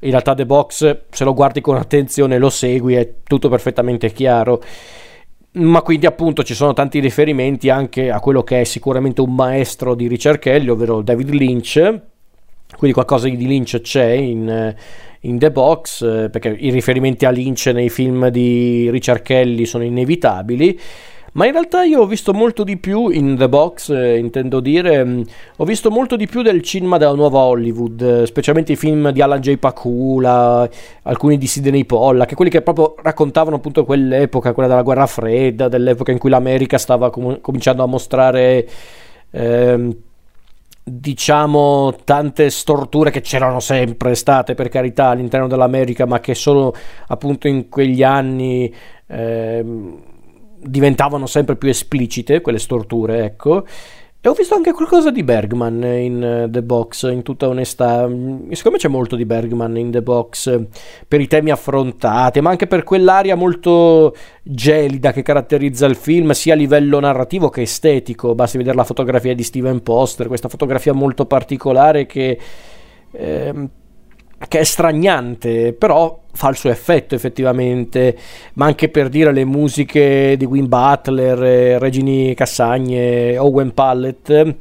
In 0.00 0.10
realtà 0.10 0.34
The 0.34 0.44
Box, 0.44 0.98
se 1.08 1.24
lo 1.24 1.32
guardi 1.32 1.62
con 1.62 1.76
attenzione 1.76 2.34
e 2.34 2.38
lo 2.38 2.50
segui, 2.50 2.94
è 2.94 3.14
tutto 3.24 3.48
perfettamente 3.48 4.12
chiaro. 4.12 4.62
Ma 5.52 5.80
quindi 5.80 6.04
appunto 6.04 6.44
ci 6.44 6.54
sono 6.54 6.74
tanti 6.74 7.00
riferimenti 7.00 7.70
anche 7.70 8.10
a 8.10 8.20
quello 8.20 8.42
che 8.42 8.60
è 8.60 8.64
sicuramente 8.64 9.22
un 9.22 9.34
maestro 9.34 9.94
di 9.94 10.06
Richard 10.06 10.38
Kelly, 10.38 10.68
ovvero 10.68 11.00
David 11.00 11.30
Lynch. 11.30 12.00
Quindi 12.76 12.92
qualcosa 12.92 13.28
di 13.28 13.46
Lynch 13.46 13.80
c'è 13.80 14.10
in 14.10 14.74
in 15.20 15.38
The 15.38 15.50
Box, 15.50 16.02
eh, 16.02 16.30
perché 16.30 16.48
i 16.50 16.70
riferimenti 16.70 17.24
a 17.24 17.30
Lynch 17.30 17.66
nei 17.66 17.88
film 17.88 18.28
di 18.28 18.88
Richard 18.90 19.22
Kelly 19.22 19.64
sono 19.64 19.84
inevitabili. 19.84 20.80
Ma 21.32 21.44
in 21.46 21.52
realtà 21.52 21.84
io 21.84 22.00
ho 22.00 22.06
visto 22.06 22.32
molto 22.32 22.64
di 22.64 22.78
più 22.78 23.10
in 23.10 23.36
The 23.36 23.48
Box, 23.48 23.90
eh, 23.90 24.16
intendo 24.16 24.60
dire, 24.60 25.04
mh, 25.04 25.10
mm, 25.10 25.22
ho 25.56 25.64
visto 25.64 25.90
molto 25.90 26.16
di 26.16 26.26
più 26.26 26.42
del 26.42 26.62
cinema 26.62 26.96
della 26.96 27.12
nuova 27.14 27.40
Hollywood, 27.40 28.00
eh, 28.00 28.26
specialmente 28.26 28.72
i 28.72 28.76
film 28.76 29.10
di 29.10 29.20
Alan 29.20 29.40
J. 29.40 29.56
Pakula, 29.56 30.68
alcuni 31.02 31.36
di 31.36 31.46
Sidney 31.46 31.84
Pollack, 31.84 32.34
quelli 32.34 32.50
che 32.50 32.62
proprio 32.62 32.94
raccontavano 33.02 33.56
appunto 33.56 33.84
quell'epoca, 33.84 34.52
quella 34.52 34.68
della 34.68 34.82
guerra 34.82 35.06
fredda, 35.06 35.68
dell'epoca 35.68 36.12
in 36.12 36.18
cui 36.18 36.30
l'America 36.30 36.78
stava 36.78 37.10
com- 37.10 37.40
cominciando 37.40 37.82
a 37.82 37.86
mostrare... 37.86 38.66
Ehm, 39.30 39.96
diciamo 40.90 41.94
tante 42.04 42.50
storture 42.50 43.10
che 43.10 43.20
c'erano 43.20 43.60
sempre 43.60 44.14
state 44.14 44.54
per 44.54 44.68
carità 44.68 45.08
all'interno 45.08 45.46
dell'America 45.46 46.06
ma 46.06 46.20
che 46.20 46.34
solo 46.34 46.74
appunto 47.08 47.48
in 47.48 47.68
quegli 47.68 48.02
anni 48.02 48.72
eh, 49.06 49.64
diventavano 50.60 51.26
sempre 51.26 51.56
più 51.56 51.68
esplicite 51.68 52.40
quelle 52.40 52.58
storture 52.58 53.24
ecco 53.24 53.64
e 54.20 54.28
ho 54.28 54.32
visto 54.32 54.56
anche 54.56 54.72
qualcosa 54.72 55.12
di 55.12 55.22
Bergman 55.22 55.80
in 55.84 56.42
uh, 56.46 56.50
The 56.50 56.62
Box, 56.64 57.08
in 57.08 57.22
tutta 57.22 57.46
onestà. 57.46 58.08
Mm, 58.08 58.50
secondo 58.50 58.72
me 58.72 58.78
c'è 58.78 58.88
molto 58.88 59.14
di 59.14 59.24
Bergman 59.24 59.76
in 59.76 59.92
The 59.92 60.02
Box 60.02 60.60
per 61.06 61.20
i 61.20 61.28
temi 61.28 61.52
affrontati, 61.52 62.40
ma 62.40 62.50
anche 62.50 62.66
per 62.66 62.82
quell'aria 62.82 63.36
molto 63.36 64.16
gelida 64.42 65.12
che 65.12 65.22
caratterizza 65.22 65.86
il 65.86 65.94
film, 65.94 66.32
sia 66.32 66.54
a 66.54 66.56
livello 66.56 66.98
narrativo 66.98 67.48
che 67.48 67.62
estetico. 67.62 68.34
Basti 68.34 68.56
vedere 68.56 68.76
la 68.76 68.84
fotografia 68.84 69.36
di 69.36 69.44
Steven 69.44 69.84
Poster, 69.84 70.26
questa 70.26 70.48
fotografia 70.48 70.92
molto 70.92 71.24
particolare 71.26 72.06
che... 72.06 72.38
Eh, 73.12 73.68
che 74.46 74.60
è 74.60 74.64
straniante, 74.64 75.72
però 75.72 76.20
fa 76.32 76.48
il 76.50 76.56
suo 76.56 76.70
effetto 76.70 77.14
effettivamente, 77.16 78.16
ma 78.54 78.66
anche 78.66 78.88
per 78.88 79.08
dire 79.08 79.32
le 79.32 79.44
musiche 79.44 80.36
di 80.36 80.44
Win 80.44 80.68
Butler, 80.68 81.42
eh, 81.42 81.78
Regini 81.78 82.34
Cassagne, 82.34 83.36
Owen 83.36 83.74
Pallet, 83.74 84.56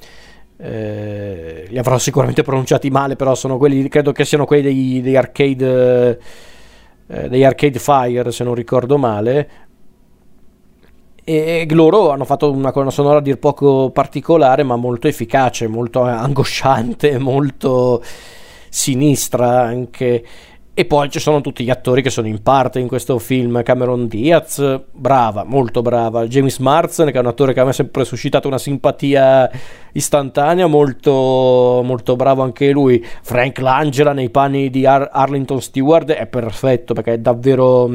eh, 0.57 1.65
li 1.67 1.77
avrò 1.77 1.99
sicuramente 1.99 2.41
pronunciati 2.41 2.89
male, 2.89 3.15
però 3.15 3.35
sono 3.35 3.57
quelli, 3.57 3.87
credo 3.87 4.11
che 4.11 4.25
siano 4.25 4.45
quelli 4.45 4.63
dei, 4.63 5.01
dei 5.01 5.15
arcade, 5.15 6.19
eh, 7.07 7.29
dei 7.29 7.45
arcade 7.45 7.77
Fire, 7.77 8.31
se 8.31 8.43
non 8.43 8.55
ricordo 8.55 8.97
male, 8.97 9.49
e 11.23 11.67
loro 11.71 12.11
hanno 12.11 12.23
fatto 12.23 12.49
una 12.49 12.71
colonna 12.71 12.89
sonora 12.89 13.17
a 13.17 13.21
dir 13.21 13.37
poco 13.37 13.91
particolare, 13.91 14.63
ma 14.63 14.77
molto 14.77 15.07
efficace, 15.07 15.67
molto 15.67 16.01
angosciante, 16.01 17.19
molto 17.19 18.01
sinistra 18.69 19.61
anche. 19.61 20.23
E 20.79 20.85
poi 20.85 21.09
ci 21.09 21.19
sono 21.19 21.41
tutti 21.41 21.63
gli 21.63 21.71
attori 21.71 22.03
che 22.03 22.11
sono 22.11 22.27
in 22.27 22.43
parte 22.43 22.77
in 22.77 22.87
questo 22.87 23.17
film. 23.17 23.63
Cameron 23.63 24.07
Diaz, 24.07 24.81
brava, 24.91 25.43
molto 25.43 25.81
brava. 25.81 26.27
James 26.27 26.59
Marsden, 26.59 27.09
che 27.09 27.17
è 27.17 27.19
un 27.19 27.25
attore 27.25 27.53
che 27.53 27.61
a 27.61 27.63
me 27.63 27.71
ha 27.71 27.73
sempre 27.73 28.05
suscitato 28.05 28.47
una 28.47 28.59
simpatia 28.59 29.49
istantanea, 29.93 30.67
molto, 30.67 31.81
molto 31.83 32.15
bravo 32.15 32.43
anche 32.43 32.69
lui. 32.69 33.03
Frank 33.23 33.57
Langela 33.57 34.13
nei 34.13 34.29
panni 34.29 34.69
di 34.69 34.85
Ar- 34.85 35.09
Arlington 35.11 35.61
Stewart 35.61 36.11
è 36.11 36.27
perfetto 36.27 36.93
perché 36.93 37.13
è 37.13 37.17
davvero 37.17 37.89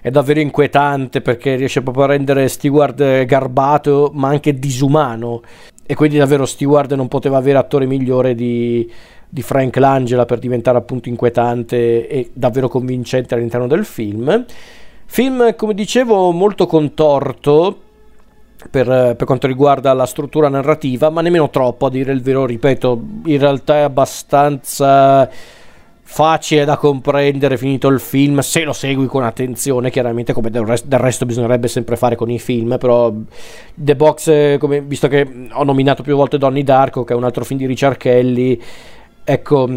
è 0.00 0.10
davvero 0.10 0.40
inquietante 0.40 1.20
perché 1.20 1.56
riesce 1.56 1.82
proprio 1.82 2.04
a 2.04 2.06
rendere 2.08 2.48
Stewart 2.48 3.24
garbato 3.24 4.10
ma 4.14 4.28
anche 4.28 4.54
disumano 4.54 5.42
e 5.84 5.94
quindi 5.94 6.18
davvero 6.18 6.46
Stewart 6.46 6.92
non 6.94 7.08
poteva 7.08 7.38
avere 7.38 7.58
attore 7.58 7.86
migliore 7.86 8.34
di, 8.34 8.90
di 9.28 9.42
Frank 9.42 9.76
Langela 9.76 10.24
per 10.24 10.38
diventare 10.38 10.78
appunto 10.78 11.08
inquietante 11.08 12.08
e 12.08 12.30
davvero 12.32 12.68
convincente 12.68 13.34
all'interno 13.34 13.66
del 13.66 13.84
film. 13.84 14.44
Film, 15.06 15.54
come 15.56 15.74
dicevo, 15.74 16.30
molto 16.32 16.66
contorto 16.66 17.78
per, 18.70 18.86
per, 18.86 19.24
quanto 19.24 19.46
riguarda 19.46 19.92
la 19.92 20.06
struttura 20.06 20.48
narrativa, 20.48 21.10
ma 21.10 21.20
nemmeno 21.20 21.50
troppo, 21.50 21.86
a 21.86 21.90
dire 21.90 22.12
il 22.12 22.22
vero, 22.22 22.44
ripeto, 22.44 23.00
in 23.24 23.38
realtà 23.38 23.76
è 23.76 23.80
abbastanza 23.80 25.30
facile 26.10 26.64
da 26.64 26.78
comprendere 26.78 27.58
finito 27.58 27.86
il 27.88 28.00
film 28.00 28.38
se 28.38 28.64
lo 28.64 28.72
segui 28.72 29.04
con 29.04 29.24
attenzione 29.24 29.90
chiaramente 29.90 30.32
come 30.32 30.48
del, 30.48 30.64
rest- 30.64 30.86
del 30.86 30.98
resto 30.98 31.26
bisognerebbe 31.26 31.68
sempre 31.68 31.96
fare 31.96 32.16
con 32.16 32.30
i 32.30 32.38
film 32.38 32.78
però 32.78 33.12
The 33.74 33.94
Box 33.94 34.56
come, 34.56 34.80
visto 34.80 35.06
che 35.06 35.28
ho 35.52 35.64
nominato 35.64 36.02
più 36.02 36.16
volte 36.16 36.38
Donnie 36.38 36.64
Darko 36.64 37.04
che 37.04 37.12
è 37.12 37.16
un 37.16 37.24
altro 37.24 37.44
film 37.44 37.58
di 37.58 37.66
Richard 37.66 37.98
Kelly 37.98 38.58
Ecco, 39.30 39.68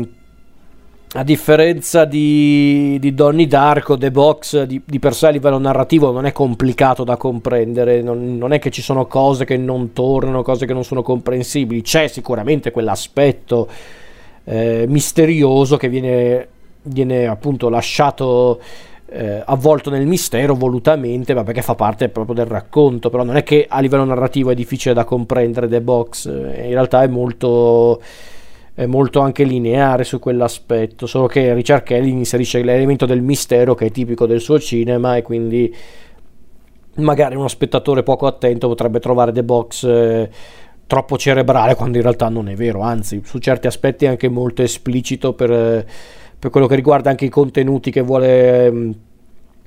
a 1.12 1.24
differenza 1.26 2.06
di, 2.06 2.98
di 3.02 3.14
Donnie 3.14 3.48
Darko, 3.48 3.98
The 3.98 4.10
Box 4.10 4.64
di, 4.64 4.82
di, 4.86 4.98
per 4.98 5.14
sé 5.14 5.28
a 5.28 5.30
livello 5.30 5.58
narrativo 5.58 6.10
non 6.14 6.26
è 6.26 6.32
complicato 6.32 7.04
da 7.04 7.18
comprendere, 7.18 8.02
non, 8.02 8.38
non, 8.38 8.54
è 8.54 8.60
che 8.60 8.72
ci 8.72 8.82
sono 8.82 9.08
cose 9.08 9.44
che 9.44 9.58
non 9.58 9.92
tornano, 9.92 10.42
cose 10.42 10.66
che 10.66 10.72
non 10.72 10.86
sono 10.86 11.02
comprensibili, 11.02 11.82
c'è 11.82 12.08
sicuramente 12.08 12.72
quell'aspetto 12.72 13.68
eh, 14.46 14.86
misterioso 14.88 15.76
che 15.76 15.90
viene, 15.90 16.48
viene 16.84 17.28
appunto 17.28 17.68
lasciato 17.68 18.62
eh, 19.10 19.44
avvolto 19.46 19.90
nel 19.90 20.08
mistero 20.08 20.56
volutamente, 20.56 21.34
ma 21.34 21.44
perché 21.44 21.62
fa 21.62 21.76
parte 21.76 22.08
proprio 22.08 22.36
del 22.36 22.46
racconto, 22.46 23.10
però 23.10 23.26
non 23.26 23.36
è 23.36 23.44
che 23.44 23.66
a 23.68 23.82
livello 23.82 24.06
narrativo 24.06 24.52
è 24.52 24.56
difficile 24.56 24.94
da 24.94 25.04
comprendere 25.04 25.68
The 25.68 25.82
Box, 25.82 26.26
eh, 26.28 26.68
in 26.68 26.72
realtà 26.72 27.04
è 27.04 27.08
molto 27.08 28.00
molto 28.86 29.20
anche 29.20 29.44
lineare 29.44 30.04
su 30.04 30.20
quell'aspetto, 30.20 31.06
solo 31.06 31.28
che 31.28 31.54
Richard 31.54 31.84
Kelly 31.84 32.12
inserisce 32.12 32.64
l'elemento 32.64 33.06
del 33.06 33.22
mistero 33.22 33.76
che 33.76 33.88
è 33.88 33.92
tipico 33.92 34.26
del 34.26 34.40
suo 34.40 34.60
cinema 34.60 35.18
e 35.18 35.22
quindi 35.22 35.74
magari 36.96 37.36
uno 37.36 37.48
spettatore 37.48 38.04
poco 38.04 38.28
attento 38.28 38.68
potrebbe 38.68 39.00
trovare 39.00 39.32
The 39.32 39.44
Box 39.44 39.84
eh, 39.84 40.30
troppo 40.88 41.18
cerebrale 41.18 41.76
quando 41.76 41.98
in 41.98 42.04
realtà 42.04 42.30
non 42.30 42.50
è 42.50 42.56
vero, 42.56 42.82
anzi 42.82 43.22
su 43.24 43.38
certi 43.38 43.68
aspetti 43.68 44.06
è 44.06 44.10
anche 44.10 44.30
molto 44.30 44.62
esplicito 44.62 45.34
per, 45.34 45.86
per 46.38 46.50
quello 46.50 46.68
che 46.68 46.76
riguarda 46.76 47.10
anche 47.10 47.26
i 47.26 47.30
contenuti 47.30 47.92
che 47.92 48.02
vuole 48.02 49.10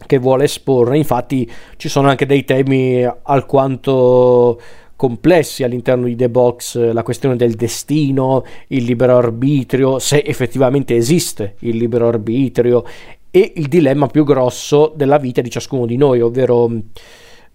che 0.06 0.18
vuole 0.18 0.44
esporre, 0.44 0.96
infatti 0.98 1.50
ci 1.76 1.88
sono 1.88 2.08
anche 2.08 2.26
dei 2.26 2.44
temi 2.44 3.08
alquanto 3.22 4.60
complessi 4.96 5.64
all'interno 5.64 6.06
di 6.06 6.16
The 6.16 6.30
Box, 6.30 6.92
la 6.92 7.02
questione 7.02 7.36
del 7.36 7.54
destino, 7.54 8.44
il 8.68 8.84
libero 8.84 9.16
arbitrio, 9.16 9.98
se 9.98 10.22
effettivamente 10.24 10.94
esiste 10.94 11.56
il 11.60 11.76
libero 11.76 12.08
arbitrio 12.08 12.84
e 13.30 13.52
il 13.56 13.66
dilemma 13.66 14.06
più 14.06 14.24
grosso 14.24 14.92
della 14.94 15.18
vita 15.18 15.40
di 15.40 15.50
ciascuno 15.50 15.86
di 15.86 15.96
noi, 15.96 16.20
ovvero 16.20 16.70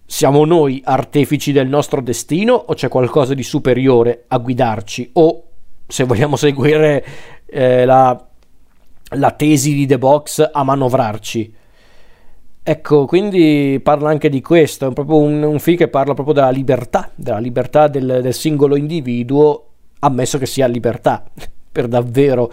siamo 0.04 0.44
noi 0.44 0.82
artefici 0.84 1.52
del 1.52 1.68
nostro 1.68 2.00
destino 2.00 2.52
o 2.52 2.74
c'è 2.74 2.88
qualcosa 2.88 3.32
di 3.32 3.42
superiore 3.42 4.24
a 4.28 4.38
guidarci? 4.38 5.10
O 5.14 5.44
se 5.86 6.04
vogliamo 6.04 6.36
seguire 6.36 7.04
eh, 7.46 7.84
la, 7.84 8.28
la 9.16 9.30
tesi 9.30 9.72
di 9.72 9.86
The 9.86 9.98
Box 9.98 10.50
a 10.52 10.62
manovrarci 10.62 11.54
Ecco, 12.70 13.04
quindi 13.04 13.80
parla 13.82 14.10
anche 14.10 14.28
di 14.28 14.40
questo, 14.40 14.90
è 14.90 14.92
proprio 14.92 15.16
un, 15.16 15.42
un 15.42 15.58
film 15.58 15.76
che 15.76 15.88
parla 15.88 16.14
proprio 16.14 16.34
della 16.36 16.50
libertà, 16.50 17.10
della 17.16 17.40
libertà 17.40 17.88
del, 17.88 18.20
del 18.22 18.32
singolo 18.32 18.76
individuo, 18.76 19.70
ammesso 19.98 20.38
che 20.38 20.46
sia 20.46 20.68
libertà, 20.68 21.24
per 21.72 21.88
davvero. 21.88 22.48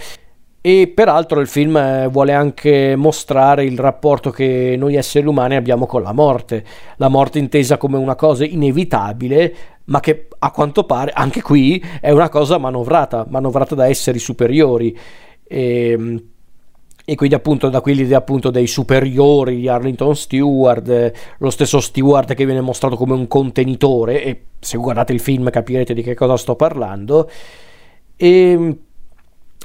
E 0.59 0.91
peraltro 0.91 1.39
il 1.39 1.45
film 1.45 1.77
eh, 1.77 2.07
vuole 2.07 2.33
anche 2.33 2.95
mostrare 2.95 3.63
il 3.65 3.77
rapporto 3.77 4.31
che 4.31 4.74
noi 4.75 4.95
esseri 4.95 5.27
umani 5.27 5.53
abbiamo 5.53 5.86
con 5.86 6.01
la 6.01 6.13
morte, 6.13 6.65
la 6.95 7.09
morte 7.09 7.38
intesa 7.38 7.77
come 7.77 7.97
una 7.97 8.15
cosa 8.15 8.43
inevitabile, 8.43 9.55
ma 9.83 10.00
che 10.00 10.29
a 10.39 10.50
quanto 10.50 10.86
pare 10.86 11.12
anche 11.13 11.43
qui 11.43 11.79
è 12.01 12.09
una 12.09 12.29
cosa 12.29 12.57
manovrata, 12.57 13.24
manovrata 13.29 13.75
da 13.75 13.88
esseri 13.88 14.17
superiori. 14.17 14.97
E, 15.43 15.91
ehm, 15.91 16.24
e 17.10 17.16
quindi 17.16 17.36
appunto 17.36 17.70
da 17.70 17.82
l'idea 17.86 18.18
appunto 18.18 18.50
dei 18.50 18.68
superiori 18.68 19.62
di 19.62 19.70
Arlington 19.70 20.14
Stewart, 20.14 20.90
eh, 20.90 21.14
lo 21.38 21.50
stesso 21.50 21.80
Stewart 21.80 22.34
che 22.34 22.44
viene 22.46 22.60
mostrato 22.60 22.98
come 22.98 23.14
un 23.14 23.30
contenitore, 23.30 24.22
e 24.22 24.42
se 24.60 24.78
guardate 24.78 25.14
il 25.14 25.22
film 25.22 25.50
capirete 25.50 25.94
di 25.94 26.04
che 26.04 26.16
cosa 26.16 26.36
sto 26.36 26.58
parlando, 26.58 27.30
e, 28.18 28.78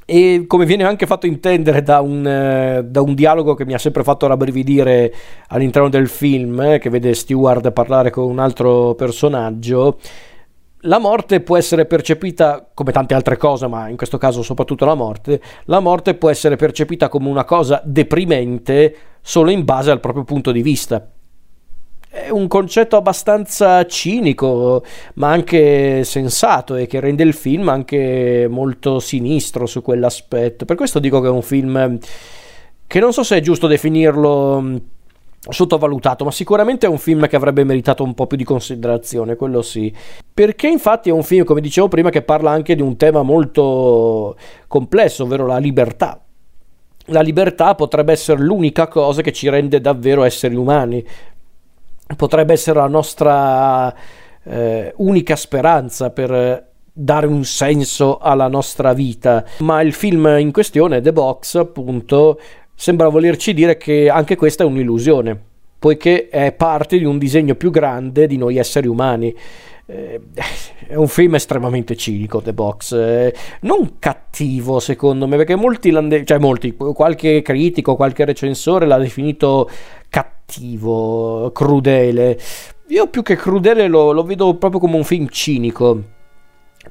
e 0.06 0.44
come 0.46 0.66
viene 0.66 0.84
anche 0.84 1.04
fatto 1.06 1.26
intendere 1.26 1.82
da 1.82 2.00
un, 2.00 2.24
eh, 2.24 2.84
da 2.84 3.00
un, 3.00 3.12
dialogo 3.12 3.54
che 3.54 3.64
mi 3.64 3.74
ha 3.74 3.78
sempre 3.78 4.04
fatto 4.04 4.28
rabbrividire 4.28 5.12
all'interno 5.48 5.88
del 5.88 6.06
film, 6.06 6.60
eh, 6.60 6.78
che 6.78 6.90
vede 6.90 7.12
Stewart 7.12 7.72
parlare 7.72 8.10
con 8.10 8.30
un 8.30 8.38
altro 8.38 8.94
personaggio, 8.94 9.98
la 10.82 10.98
morte 10.98 11.40
può 11.40 11.56
essere 11.56 11.86
percepita 11.86 12.68
come 12.72 12.92
tante 12.92 13.14
altre 13.14 13.36
cose, 13.36 13.66
ma 13.66 13.88
in 13.88 13.96
questo 13.96 14.18
caso 14.18 14.42
soprattutto 14.42 14.84
la 14.84 14.94
morte, 14.94 15.40
la 15.66 15.80
morte 15.80 16.14
può 16.14 16.30
essere 16.30 16.56
percepita 16.56 17.08
come 17.08 17.28
una 17.28 17.44
cosa 17.44 17.80
deprimente 17.84 18.96
solo 19.20 19.50
in 19.50 19.64
base 19.64 19.90
al 19.90 20.00
proprio 20.00 20.24
punto 20.24 20.50
di 20.50 20.62
vista. 20.62 21.06
È 22.08 22.28
un 22.28 22.46
concetto 22.46 22.96
abbastanza 22.96 23.86
cinico, 23.86 24.84
ma 25.14 25.30
anche 25.30 26.04
sensato 26.04 26.74
e 26.74 26.86
che 26.86 27.00
rende 27.00 27.22
il 27.22 27.32
film 27.32 27.68
anche 27.68 28.46
molto 28.50 28.98
sinistro 28.98 29.64
su 29.66 29.80
quell'aspetto. 29.80 30.66
Per 30.66 30.76
questo 30.76 30.98
dico 30.98 31.20
che 31.20 31.28
è 31.28 31.30
un 31.30 31.42
film 31.42 31.98
che 32.86 33.00
non 33.00 33.14
so 33.14 33.22
se 33.22 33.38
è 33.38 33.40
giusto 33.40 33.66
definirlo 33.66 34.80
sottovalutato, 35.48 36.24
ma 36.24 36.30
sicuramente 36.30 36.86
è 36.86 36.88
un 36.88 36.98
film 36.98 37.26
che 37.26 37.34
avrebbe 37.36 37.64
meritato 37.64 38.04
un 38.04 38.14
po' 38.14 38.26
più 38.26 38.36
di 38.36 38.44
considerazione, 38.44 39.34
quello 39.34 39.60
sì. 39.62 39.92
Perché 40.32 40.68
infatti 40.68 41.08
è 41.08 41.12
un 41.12 41.24
film, 41.24 41.44
come 41.44 41.60
dicevo 41.60 41.88
prima, 41.88 42.10
che 42.10 42.22
parla 42.22 42.50
anche 42.50 42.76
di 42.76 42.82
un 42.82 42.96
tema 42.96 43.22
molto 43.22 44.36
complesso, 44.68 45.24
ovvero 45.24 45.46
la 45.46 45.58
libertà. 45.58 46.20
La 47.06 47.20
libertà 47.20 47.74
potrebbe 47.74 48.12
essere 48.12 48.40
l'unica 48.40 48.86
cosa 48.86 49.22
che 49.22 49.32
ci 49.32 49.48
rende 49.48 49.80
davvero 49.80 50.22
esseri 50.22 50.54
umani, 50.54 51.04
potrebbe 52.16 52.52
essere 52.52 52.78
la 52.78 52.86
nostra 52.86 53.92
eh, 54.44 54.92
unica 54.98 55.34
speranza 55.34 56.10
per 56.10 56.70
dare 56.92 57.26
un 57.26 57.44
senso 57.44 58.18
alla 58.18 58.48
nostra 58.48 58.92
vita. 58.92 59.44
Ma 59.58 59.80
il 59.80 59.92
film 59.92 60.26
in 60.38 60.52
questione, 60.52 61.00
The 61.00 61.12
Box, 61.12 61.56
appunto, 61.56 62.38
sembra 62.82 63.06
volerci 63.06 63.54
dire 63.54 63.76
che 63.76 64.10
anche 64.10 64.34
questa 64.34 64.64
è 64.64 64.66
un'illusione, 64.66 65.40
poiché 65.78 66.28
è 66.28 66.50
parte 66.50 66.98
di 66.98 67.04
un 67.04 67.16
disegno 67.16 67.54
più 67.54 67.70
grande 67.70 68.26
di 68.26 68.36
noi 68.36 68.56
esseri 68.56 68.88
umani. 68.88 69.32
Eh, 69.86 70.20
è 70.88 70.96
un 70.96 71.06
film 71.06 71.36
estremamente 71.36 71.94
cinico, 71.94 72.42
The 72.42 72.52
Box, 72.52 72.92
eh, 72.94 73.32
non 73.60 74.00
cattivo 74.00 74.80
secondo 74.80 75.28
me, 75.28 75.36
perché 75.36 75.54
molti, 75.54 75.92
cioè 76.24 76.38
molti, 76.38 76.74
qualche 76.74 77.40
critico, 77.40 77.94
qualche 77.94 78.24
recensore 78.24 78.84
l'ha 78.84 78.98
definito 78.98 79.70
cattivo, 80.08 81.52
crudele. 81.52 82.36
Io 82.88 83.06
più 83.06 83.22
che 83.22 83.36
crudele 83.36 83.86
lo, 83.86 84.10
lo 84.10 84.24
vedo 84.24 84.56
proprio 84.56 84.80
come 84.80 84.96
un 84.96 85.04
film 85.04 85.28
cinico 85.28 86.02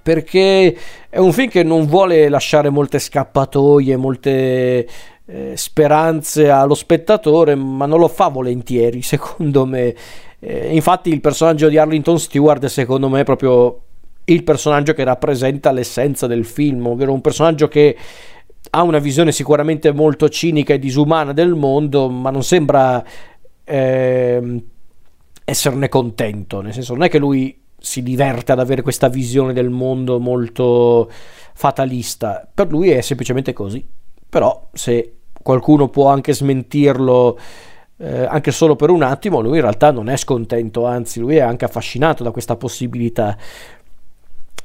perché 0.02 0.76
è 1.10 1.18
un 1.18 1.34
film 1.34 1.50
che 1.50 1.64
non 1.64 1.86
vuole 1.86 2.30
lasciare 2.30 2.70
molte 2.70 2.98
scappatoie, 2.98 3.98
molte 3.98 4.88
eh, 5.32 5.54
speranze 5.56 6.50
allo 6.50 6.74
spettatore, 6.74 7.56
ma 7.56 7.86
non 7.86 8.00
lo 8.00 8.10
fa 8.10 8.28
volentieri, 8.28 9.02
secondo 9.02 9.66
me. 9.66 9.96
Eh, 10.40 10.76
infatti 10.76 11.10
il 11.10 11.22
personaggio 11.22 11.70
di 11.70 11.78
Arlington 11.78 12.20
Stewart, 12.20 12.66
secondo 12.66 13.08
me, 13.08 13.22
è 13.22 13.24
proprio 13.24 13.82
il 14.26 14.44
personaggio 14.44 14.94
che 14.94 15.04
rappresenta 15.04 15.72
l'essenza 15.72 16.28
del 16.28 16.46
film, 16.46 16.86
ovvero 16.88 17.14
un 17.14 17.22
personaggio 17.22 17.68
che 17.68 17.96
ha 18.72 18.82
una 18.84 19.00
visione 19.00 19.32
sicuramente 19.32 19.92
molto 19.92 20.28
cinica 20.30 20.74
e 20.74 20.80
disumana 20.80 21.32
del 21.32 21.56
mondo, 21.56 22.10
ma 22.10 22.30
non 22.30 22.44
sembra 22.44 23.04
eh, 23.64 24.64
esserne 25.46 25.90
contento, 25.90 26.62
nel 26.62 26.74
senso 26.74 26.94
non 26.94 27.04
è 27.04 27.10
che 27.10 27.18
lui 27.18 27.60
si 27.78 28.04
diverte 28.04 28.52
ad 28.52 28.60
avere 28.60 28.84
questa 28.84 29.08
visione 29.08 29.54
del 29.54 29.70
mondo 29.70 30.20
molto 30.20 31.10
fatalista, 31.54 32.48
per 32.54 32.70
lui 32.70 32.90
è 32.90 33.02
semplicemente 33.02 33.54
così. 33.54 33.84
Però 34.30 34.70
se 34.72 35.21
qualcuno 35.42 35.90
può 35.90 36.10
anche 36.10 36.34
smentirlo 36.34 37.38
eh, 38.02 38.26
anche 38.26 38.52
solo 38.52 38.76
per 38.76 38.90
un 38.90 39.04
attimo, 39.04 39.42
lui 39.42 39.58
in 39.58 39.62
realtà 39.62 39.92
non 39.92 40.10
è 40.10 40.18
scontento, 40.18 40.86
anzi 40.86 41.20
lui 41.20 41.36
è 41.36 41.42
anche 41.42 41.66
affascinato 41.66 42.24
da 42.24 42.32
questa 42.32 42.56
possibilità. 42.56 43.38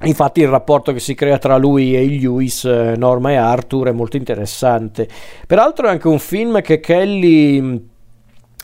Infatti 0.03 0.41
il 0.41 0.49
rapporto 0.49 0.93
che 0.93 1.01
si 1.01 1.15
crea 1.15 1.39
tra 1.39 1.57
lui 1.57 1.97
e 1.97 2.05
Lewis, 2.07 2.65
eh, 2.65 2.95
Norma 2.97 3.31
e 3.31 3.37
Arthur 3.37 3.89
è 3.89 3.93
molto 3.93 4.17
interessante. 4.17 5.09
Peraltro 5.47 5.87
è 5.87 5.91
anche 5.91 6.09
un 6.09 6.19
film 6.19 6.61
che 6.61 6.81
Kelly 6.81 7.85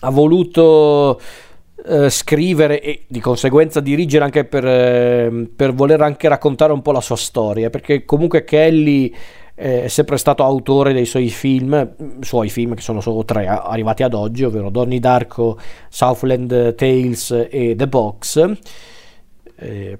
ha 0.00 0.10
voluto 0.10 1.18
eh, 1.86 2.10
scrivere 2.10 2.80
e 2.80 3.04
di 3.06 3.20
conseguenza 3.20 3.80
dirigere 3.80 4.24
anche 4.24 4.44
per, 4.44 4.66
eh, 4.66 5.48
per 5.54 5.72
voler 5.72 6.02
anche 6.02 6.28
raccontare 6.28 6.72
un 6.72 6.82
po' 6.82 6.92
la 6.92 7.00
sua 7.00 7.16
storia, 7.16 7.70
perché 7.70 8.04
comunque 8.04 8.44
Kelly 8.44 9.14
è 9.54 9.88
sempre 9.88 10.16
stato 10.16 10.42
autore 10.44 10.92
dei 10.92 11.04
suoi 11.04 11.28
film, 11.28 11.94
suoi 12.20 12.48
film 12.48 12.74
che 12.74 12.80
sono 12.80 13.00
solo 13.00 13.24
tre 13.24 13.46
arrivati 13.46 14.02
ad 14.02 14.14
oggi, 14.14 14.44
ovvero 14.44 14.70
Donnie 14.70 14.98
Darko, 14.98 15.58
Southland 15.88 16.74
Tales 16.74 17.48
e 17.50 17.74
The 17.76 17.88
Box. 17.88 18.50
Eh, 19.56 19.98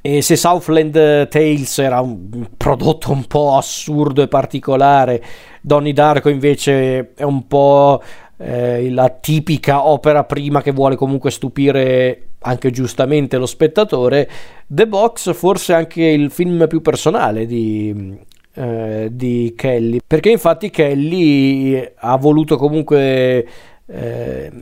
e 0.00 0.22
se 0.22 0.36
Southland 0.36 1.28
Tales 1.28 1.78
era 1.78 2.00
un 2.00 2.48
prodotto 2.56 3.12
un 3.12 3.26
po' 3.26 3.56
assurdo 3.56 4.22
e 4.22 4.28
particolare, 4.28 5.22
Donnie 5.60 5.92
Darko 5.92 6.28
invece 6.28 7.14
è 7.14 7.24
un 7.24 7.46
po' 7.46 8.02
eh, 8.38 8.90
la 8.90 9.08
tipica 9.10 9.86
opera 9.86 10.24
prima 10.24 10.62
che 10.62 10.70
vuole 10.70 10.96
comunque 10.96 11.30
stupire 11.30 12.22
anche 12.40 12.70
giustamente 12.70 13.36
lo 13.36 13.46
spettatore, 13.46 14.30
The 14.66 14.86
Box 14.86 15.34
forse 15.34 15.74
anche 15.74 16.04
il 16.04 16.30
film 16.30 16.66
più 16.68 16.80
personale 16.80 17.44
di, 17.46 18.16
eh, 18.54 19.08
di 19.10 19.54
Kelly, 19.56 20.00
perché 20.06 20.30
infatti 20.30 20.70
Kelly 20.70 21.92
ha 21.96 22.16
voluto 22.16 22.56
comunque 22.56 23.46
eh, 23.86 24.52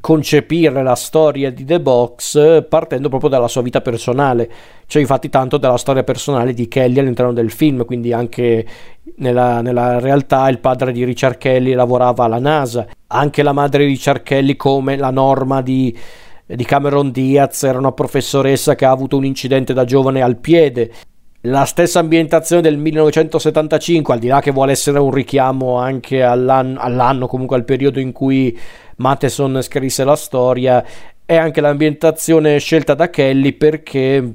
concepire 0.00 0.82
la 0.82 0.94
storia 0.94 1.50
di 1.50 1.64
The 1.64 1.80
Box 1.80 2.66
partendo 2.68 3.08
proprio 3.08 3.30
dalla 3.30 3.48
sua 3.48 3.62
vita 3.62 3.80
personale, 3.80 4.50
cioè 4.86 5.02
infatti 5.02 5.28
tanto 5.28 5.58
della 5.58 5.76
storia 5.76 6.04
personale 6.04 6.54
di 6.54 6.68
Kelly 6.68 7.00
all'interno 7.00 7.32
del 7.32 7.50
film, 7.50 7.84
quindi 7.84 8.12
anche 8.12 8.66
nella, 9.16 9.60
nella 9.60 9.98
realtà 9.98 10.48
il 10.48 10.60
padre 10.60 10.92
di 10.92 11.04
Richard 11.04 11.38
Kelly 11.38 11.72
lavorava 11.72 12.24
alla 12.24 12.38
NASA, 12.38 12.86
anche 13.08 13.42
la 13.42 13.52
madre 13.52 13.84
di 13.84 13.90
Richard 13.90 14.22
Kelly 14.22 14.56
come 14.56 14.96
la 14.96 15.10
norma 15.10 15.62
di 15.62 15.96
di 16.54 16.64
Cameron 16.64 17.10
Diaz 17.10 17.62
era 17.64 17.78
una 17.78 17.92
professoressa 17.92 18.74
che 18.74 18.86
ha 18.86 18.90
avuto 18.90 19.18
un 19.18 19.24
incidente 19.26 19.74
da 19.74 19.84
giovane 19.84 20.22
al 20.22 20.36
piede 20.36 20.90
la 21.42 21.64
stessa 21.64 22.00
ambientazione 22.00 22.62
del 22.62 22.76
1975, 22.78 24.14
al 24.14 24.20
di 24.20 24.26
là 24.26 24.40
che 24.40 24.50
vuole 24.50 24.72
essere 24.72 24.98
un 24.98 25.12
richiamo 25.12 25.78
anche 25.78 26.22
all'anno, 26.22 26.80
all'anno 26.80 27.26
comunque 27.26 27.56
al 27.56 27.64
periodo 27.64 28.00
in 28.00 28.12
cui 28.12 28.58
Matheson 28.96 29.62
scrisse 29.62 30.04
la 30.04 30.16
storia, 30.16 30.84
è 31.24 31.36
anche 31.36 31.60
l'ambientazione 31.60 32.58
scelta 32.58 32.94
da 32.94 33.10
Kelly 33.10 33.52
perché 33.52 34.34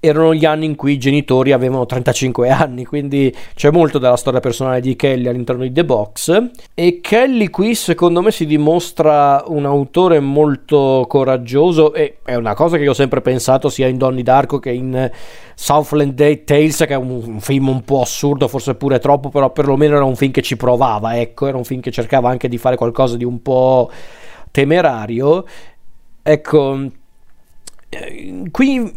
erano 0.00 0.34
gli 0.34 0.44
anni 0.44 0.66
in 0.66 0.76
cui 0.76 0.92
i 0.92 0.98
genitori 0.98 1.52
avevano 1.52 1.86
35 1.86 2.50
anni, 2.50 2.84
quindi 2.84 3.34
c'è 3.54 3.70
molto 3.70 3.98
della 3.98 4.16
storia 4.16 4.40
personale 4.40 4.80
di 4.80 4.96
Kelly 4.96 5.28
all'interno 5.28 5.62
di 5.62 5.72
The 5.72 5.84
Box. 5.84 6.50
E 6.74 7.00
Kelly 7.00 7.48
qui 7.48 7.74
secondo 7.74 8.22
me 8.22 8.30
si 8.30 8.46
dimostra 8.46 9.44
un 9.46 9.66
autore 9.66 10.20
molto 10.20 11.04
coraggioso 11.08 11.94
e 11.94 12.18
è 12.24 12.34
una 12.34 12.54
cosa 12.54 12.76
che 12.76 12.82
io 12.82 12.90
ho 12.90 12.94
sempre 12.94 13.20
pensato 13.20 13.68
sia 13.68 13.86
in 13.86 13.98
Donnie 13.98 14.22
Darko 14.22 14.58
che 14.58 14.70
in 14.70 15.10
Southland 15.54 16.12
Day 16.12 16.44
Tales, 16.44 16.76
che 16.78 16.86
è 16.86 16.94
un, 16.94 17.40
film 17.40 17.68
un 17.68 17.82
po' 17.82 18.00
assurdo, 18.00 18.46
forse 18.46 18.76
pure 18.76 18.98
troppo, 19.00 19.28
però 19.28 19.50
perlomeno 19.50 19.96
era 19.96 20.04
un 20.04 20.14
film 20.14 20.30
che 20.30 20.42
ci 20.42 20.56
provava, 20.56 21.18
ecco, 21.18 21.46
era 21.46 21.56
un 21.56 21.64
film 21.64 21.80
che 21.80 21.90
cercava 21.90 22.30
anche 22.30 22.48
di 22.48 22.58
fare 22.58 22.76
qualcosa 22.76 23.16
di 23.16 23.24
un 23.24 23.42
po' 23.42 23.90
temerario. 24.50 25.44
Ecco, 26.22 26.86
eh, 27.90 28.42
qui 28.50 28.92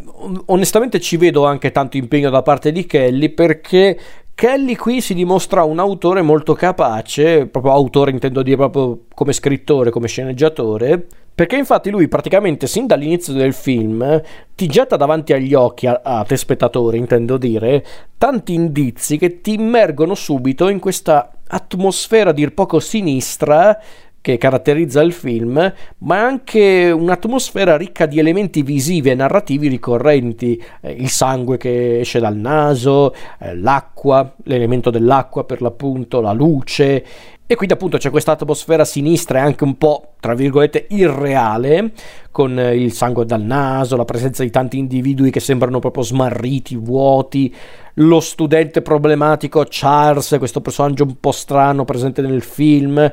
onestamente 0.48 1.00
ci 1.00 1.18
vedo 1.18 1.46
anche 1.46 1.72
tanto 1.72 1.98
impegno 1.98 2.30
da 2.30 2.42
parte 2.42 2.72
di 2.72 2.86
Kelly 2.86 3.30
perché 3.30 3.98
Kelly 4.34 4.76
qui 4.76 5.02
si 5.02 5.14
dimostra 5.14 5.64
un 5.64 5.80
autore 5.80 6.22
molto 6.22 6.54
capace, 6.54 7.46
proprio 7.46 7.74
autore 7.74 8.12
intendo 8.12 8.42
dire 8.42 8.56
proprio 8.56 9.02
come 9.14 9.34
scrittore, 9.34 9.92
come 9.92 10.08
sceneggiatore, 10.08 11.06
perché 11.34 11.58
infatti 11.58 11.90
lui 11.90 12.08
praticamente 12.08 12.68
sin 12.68 12.88
dall'inizio 12.88 13.34
del 13.34 13.54
film 13.54 14.22
ti 14.56 14.68
getta 14.68 14.98
davanti 14.98 15.34
agli 15.34 15.54
occhi, 15.54 15.88
a, 15.88 16.02
a 16.04 16.24
te 16.24 16.36
spettatore 16.38 16.98
intendo 16.98 17.38
dire, 17.38 17.86
tanti 18.18 18.54
indizi 18.54 19.18
che 19.18 19.42
ti 19.42 19.54
immergono 19.54 20.16
subito 20.16 20.70
in 20.70 20.80
questa 20.80 21.32
atmosfera 21.48 22.32
dir 22.32 22.54
poco 22.54 22.80
sinistra 22.80 23.80
che 24.22 24.38
caratterizza 24.38 25.02
il 25.02 25.14
film, 25.14 25.74
ma 26.00 26.24
anche 26.24 26.92
un'atmosfera 26.92 27.76
ricca 27.76 28.06
di 28.06 28.20
elementi 28.20 28.62
visivi 28.62 29.10
e 29.10 29.16
narrativi 29.16 29.68
ricorrenti, 29.68 30.62
eh, 30.82 30.92
il 30.92 31.10
sangue 31.10 31.58
che 31.58 32.00
esce 32.00 32.20
dal 32.20 32.38
naso, 32.38 33.14
eh, 33.40 33.56
l'acqua, 33.56 34.36
l'elemento 34.44 34.92
dell'acqua 34.92 35.44
per 35.44 35.62
l'appunto, 35.62 36.22
la 36.22 36.34
luce, 36.34 37.04
e 37.52 37.56
quindi 37.56 37.74
appunto 37.74 37.98
c'è 37.98 38.12
questa 38.12 38.32
atmosfera 38.32 38.86
sinistra 38.86 39.40
e 39.40 39.42
anche 39.42 39.66
un 39.66 39.78
po', 39.78 40.14
tra 40.22 40.34
virgolette, 40.34 40.86
irreale, 40.92 41.92
con 42.32 42.58
eh, 42.58 42.78
il 42.78 42.94
sangue 42.94 43.26
dal 43.26 43.42
naso, 43.42 43.98
la 43.98 44.06
presenza 44.06 44.42
di 44.42 44.50
tanti 44.50 44.78
individui 44.78 45.32
che 45.32 45.42
sembrano 45.42 45.80
proprio 45.80 46.02
smarriti, 46.02 46.78
vuoti, 46.78 47.54
lo 47.96 48.22
studente 48.22 48.82
problematico 48.82 49.66
Charles, 49.68 50.36
questo 50.38 50.62
personaggio 50.62 51.04
un 51.04 51.20
po' 51.20 51.34
strano 51.34 51.84
presente 51.84 52.22
nel 52.22 52.42
film, 52.42 53.12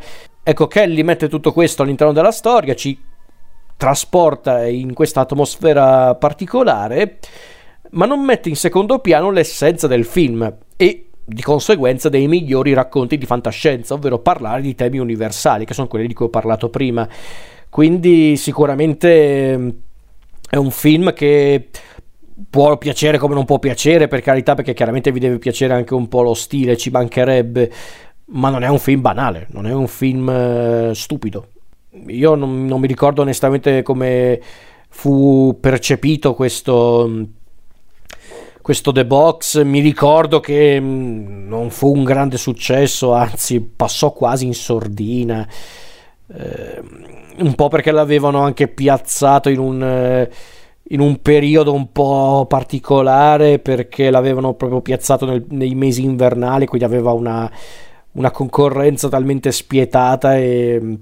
Ecco, 0.48 0.66
Kelly 0.66 1.02
mette 1.02 1.28
tutto 1.28 1.52
questo 1.52 1.82
all'interno 1.82 2.14
della 2.14 2.30
storia, 2.30 2.74
ci 2.74 2.98
trasporta 3.76 4.66
in 4.66 4.94
questa 4.94 5.20
atmosfera 5.20 6.14
particolare, 6.14 7.18
ma 7.90 8.06
non 8.06 8.24
mette 8.24 8.48
in 8.48 8.56
secondo 8.56 9.00
piano 9.00 9.30
l'essenza 9.30 9.86
del 9.86 10.06
film 10.06 10.50
e 10.74 11.10
di 11.22 11.42
conseguenza 11.42 12.08
dei 12.08 12.26
migliori 12.28 12.72
racconti 12.72 13.18
di 13.18 13.26
fantascienza, 13.26 13.92
ovvero 13.92 14.20
parlare 14.20 14.62
di 14.62 14.74
temi 14.74 14.96
universali, 14.96 15.66
che 15.66 15.74
sono 15.74 15.86
quelli 15.86 16.06
di 16.06 16.14
cui 16.14 16.24
ho 16.24 16.30
parlato 16.30 16.70
prima. 16.70 17.06
Quindi 17.68 18.38
sicuramente 18.38 19.52
è 20.48 20.56
un 20.56 20.70
film 20.70 21.12
che 21.12 21.68
può 22.48 22.78
piacere 22.78 23.18
come 23.18 23.34
non 23.34 23.44
può 23.44 23.58
piacere, 23.58 24.08
per 24.08 24.22
carità, 24.22 24.54
perché 24.54 24.72
chiaramente 24.72 25.12
vi 25.12 25.20
deve 25.20 25.36
piacere 25.36 25.74
anche 25.74 25.92
un 25.92 26.08
po' 26.08 26.22
lo 26.22 26.32
stile, 26.32 26.78
ci 26.78 26.88
mancherebbe, 26.88 27.70
ma 28.30 28.50
non 28.50 28.62
è 28.62 28.68
un 28.68 28.78
film 28.78 29.00
banale, 29.00 29.46
non 29.50 29.66
è 29.66 29.72
un 29.72 29.86
film 29.86 30.28
eh, 30.28 30.90
stupido. 30.94 31.48
Io 32.08 32.34
non, 32.34 32.66
non, 32.66 32.80
mi 32.80 32.86
ricordo 32.86 33.22
onestamente 33.22 33.82
come 33.82 34.40
fu 34.90 35.56
percepito 35.60 36.34
questo, 36.34 37.26
questo 38.60 38.92
The 38.92 39.06
Box, 39.06 39.62
mi 39.62 39.80
ricordo 39.80 40.40
che 40.40 40.78
mm, 40.80 41.48
non 41.48 41.70
fu 41.70 41.94
un 41.94 42.04
grande 42.04 42.36
successo, 42.36 43.12
anzi 43.14 43.60
passò 43.60 44.12
quasi 44.12 44.46
in 44.46 44.54
sordina, 44.54 45.48
eh, 46.30 46.82
un 47.38 47.54
po' 47.54 47.68
perché 47.68 47.90
l'avevano 47.90 48.40
anche 48.40 48.68
piazzato 48.68 49.48
in 49.48 49.58
un... 49.58 49.82
Eh, 49.82 50.30
in 50.90 51.00
un 51.00 51.20
periodo 51.20 51.74
un 51.74 51.92
po' 51.92 52.46
particolare 52.48 53.58
perché 53.58 54.08
l'avevano 54.08 54.54
proprio 54.54 54.80
piazzato 54.80 55.26
nel, 55.26 55.44
nei 55.50 55.74
mesi 55.74 56.02
invernali, 56.02 56.64
quindi 56.64 56.86
aveva 56.86 57.12
una, 57.12 57.50
una 58.18 58.30
concorrenza 58.32 59.08
talmente 59.08 59.52
spietata 59.52 60.36
e, 60.36 60.98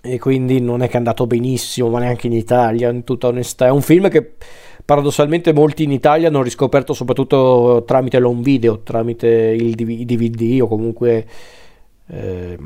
e 0.00 0.18
quindi 0.18 0.60
non 0.60 0.82
è 0.82 0.86
che 0.86 0.94
è 0.94 0.96
andato 0.96 1.26
benissimo, 1.26 1.88
ma 1.88 1.98
neanche 1.98 2.28
in 2.28 2.32
Italia, 2.32 2.88
in 2.88 3.04
tutta 3.04 3.26
onestà. 3.26 3.66
È 3.66 3.70
un 3.70 3.82
film 3.82 4.08
che 4.08 4.34
paradossalmente 4.84 5.52
molti 5.52 5.82
in 5.82 5.92
Italia 5.92 6.28
hanno 6.28 6.42
riscoperto 6.42 6.92
soprattutto 6.92 7.82
tramite 7.86 8.18
l'home 8.18 8.42
video, 8.42 8.80
tramite 8.80 9.26
il 9.28 9.74
DVD 9.74 10.62
o 10.62 10.68
comunque 10.68 11.26
eh, 12.06 12.58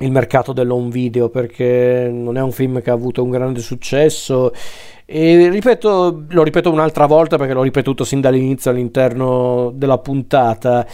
il 0.00 0.12
mercato 0.12 0.52
dell'home 0.52 0.90
video, 0.90 1.30
perché 1.30 2.08
non 2.12 2.36
è 2.36 2.42
un 2.42 2.52
film 2.52 2.82
che 2.82 2.90
ha 2.90 2.94
avuto 2.94 3.22
un 3.22 3.30
grande 3.30 3.60
successo. 3.60 4.52
E 5.06 5.48
ripeto, 5.48 6.24
lo 6.28 6.42
ripeto 6.42 6.70
un'altra 6.70 7.06
volta 7.06 7.38
perché 7.38 7.54
l'ho 7.54 7.62
ripetuto 7.62 8.04
sin 8.04 8.20
dall'inizio 8.20 8.70
all'interno 8.70 9.72
della 9.74 9.96
puntata 9.96 10.86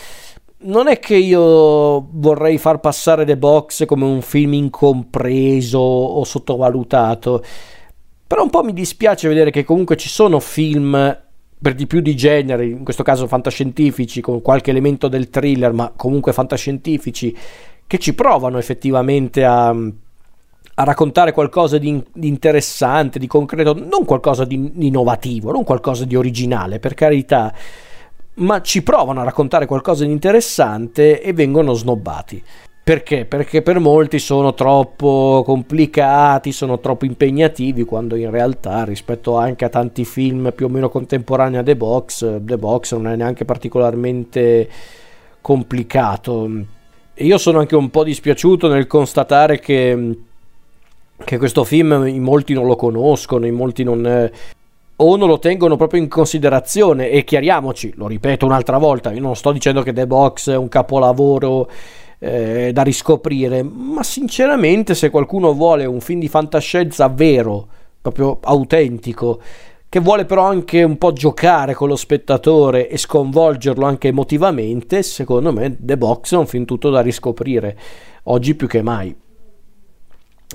non 0.58 0.88
è 0.88 0.98
che 0.98 1.16
io 1.16 2.06
vorrei 2.12 2.58
far 2.58 2.80
passare 2.80 3.24
The 3.24 3.36
Box 3.36 3.84
come 3.84 4.04
un 4.04 4.22
film 4.22 4.54
incompreso 4.54 5.78
o 5.78 6.24
sottovalutato, 6.24 7.44
però 8.26 8.42
un 8.42 8.50
po' 8.50 8.64
mi 8.64 8.72
dispiace 8.72 9.28
vedere 9.28 9.50
che 9.50 9.64
comunque 9.64 9.96
ci 9.96 10.08
sono 10.08 10.40
film 10.40 11.22
per 11.64 11.74
di 11.74 11.86
più 11.86 12.00
di 12.00 12.14
genere, 12.14 12.66
in 12.66 12.84
questo 12.84 13.02
caso 13.02 13.26
fantascientifici, 13.26 14.20
con 14.20 14.42
qualche 14.42 14.70
elemento 14.70 15.08
del 15.08 15.30
thriller, 15.30 15.72
ma 15.72 15.92
comunque 15.96 16.34
fantascientifici, 16.34 17.34
che 17.86 17.98
ci 17.98 18.14
provano 18.14 18.58
effettivamente 18.58 19.44
a, 19.44 19.68
a 19.68 20.84
raccontare 20.84 21.32
qualcosa 21.32 21.78
di, 21.78 22.02
di, 22.12 22.28
interessante, 22.28 23.18
di 23.18 23.26
concreto, 23.26 23.72
non 23.72 24.04
qualcosa 24.04 24.44
di 24.44 24.72
innovativo, 24.78 25.52
non 25.52 25.64
qualcosa 25.64 26.04
di 26.04 26.16
originale, 26.16 26.80
per 26.80 26.92
carità 26.92 27.54
ma 28.34 28.60
ci 28.62 28.82
provano 28.82 29.20
a 29.20 29.24
raccontare 29.24 29.66
qualcosa 29.66 30.04
di 30.04 30.10
interessante 30.10 31.20
e 31.20 31.32
vengono 31.32 31.72
snobbati. 31.72 32.42
Perché? 32.84 33.24
Perché 33.24 33.62
per 33.62 33.78
molti 33.78 34.18
sono 34.18 34.52
troppo 34.52 35.42
complicati, 35.42 36.52
sono 36.52 36.80
troppo 36.80 37.06
impegnativi, 37.06 37.84
quando 37.84 38.14
in 38.14 38.30
realtà 38.30 38.84
rispetto 38.84 39.38
anche 39.38 39.64
a 39.64 39.70
tanti 39.70 40.04
film 40.04 40.52
più 40.54 40.66
o 40.66 40.68
meno 40.68 40.90
contemporanei 40.90 41.60
a 41.60 41.62
The 41.62 41.76
Box, 41.76 42.40
The 42.40 42.58
Box 42.58 42.92
non 42.92 43.06
è 43.06 43.16
neanche 43.16 43.46
particolarmente 43.46 44.68
complicato. 45.40 46.50
E 47.14 47.24
io 47.24 47.38
sono 47.38 47.60
anche 47.60 47.74
un 47.74 47.88
po' 47.88 48.04
dispiaciuto 48.04 48.68
nel 48.68 48.86
constatare 48.86 49.60
che, 49.60 50.18
che 51.24 51.38
questo 51.38 51.64
film 51.64 52.06
in 52.06 52.22
molti 52.22 52.52
non 52.52 52.66
lo 52.66 52.76
conoscono, 52.76 53.46
in 53.46 53.54
molti 53.54 53.82
non, 53.82 54.30
o 55.04 55.16
non 55.16 55.28
lo 55.28 55.38
tengono 55.38 55.76
proprio 55.76 56.00
in 56.00 56.08
considerazione 56.08 57.10
e 57.10 57.24
chiariamoci, 57.24 57.92
lo 57.96 58.06
ripeto 58.06 58.46
un'altra 58.46 58.78
volta, 58.78 59.12
io 59.12 59.20
non 59.20 59.36
sto 59.36 59.52
dicendo 59.52 59.82
che 59.82 59.92
The 59.92 60.06
Box 60.06 60.50
è 60.50 60.56
un 60.56 60.68
capolavoro 60.68 61.68
eh, 62.18 62.70
da 62.72 62.82
riscoprire, 62.82 63.62
ma 63.62 64.02
sinceramente 64.02 64.94
se 64.94 65.10
qualcuno 65.10 65.52
vuole 65.52 65.84
un 65.84 66.00
film 66.00 66.20
di 66.20 66.28
fantascienza 66.28 67.08
vero, 67.08 67.68
proprio 68.00 68.38
autentico, 68.42 69.40
che 69.88 70.00
vuole 70.00 70.24
però 70.24 70.44
anche 70.44 70.82
un 70.82 70.98
po' 70.98 71.12
giocare 71.12 71.74
con 71.74 71.88
lo 71.88 71.96
spettatore 71.96 72.88
e 72.88 72.96
sconvolgerlo 72.96 73.84
anche 73.86 74.08
emotivamente, 74.08 75.02
secondo 75.02 75.52
me 75.52 75.76
The 75.78 75.96
Box 75.96 76.34
è 76.34 76.36
un 76.36 76.46
film 76.46 76.64
tutto 76.64 76.90
da 76.90 77.00
riscoprire, 77.00 77.78
oggi 78.24 78.54
più 78.54 78.66
che 78.66 78.82
mai. 78.82 79.14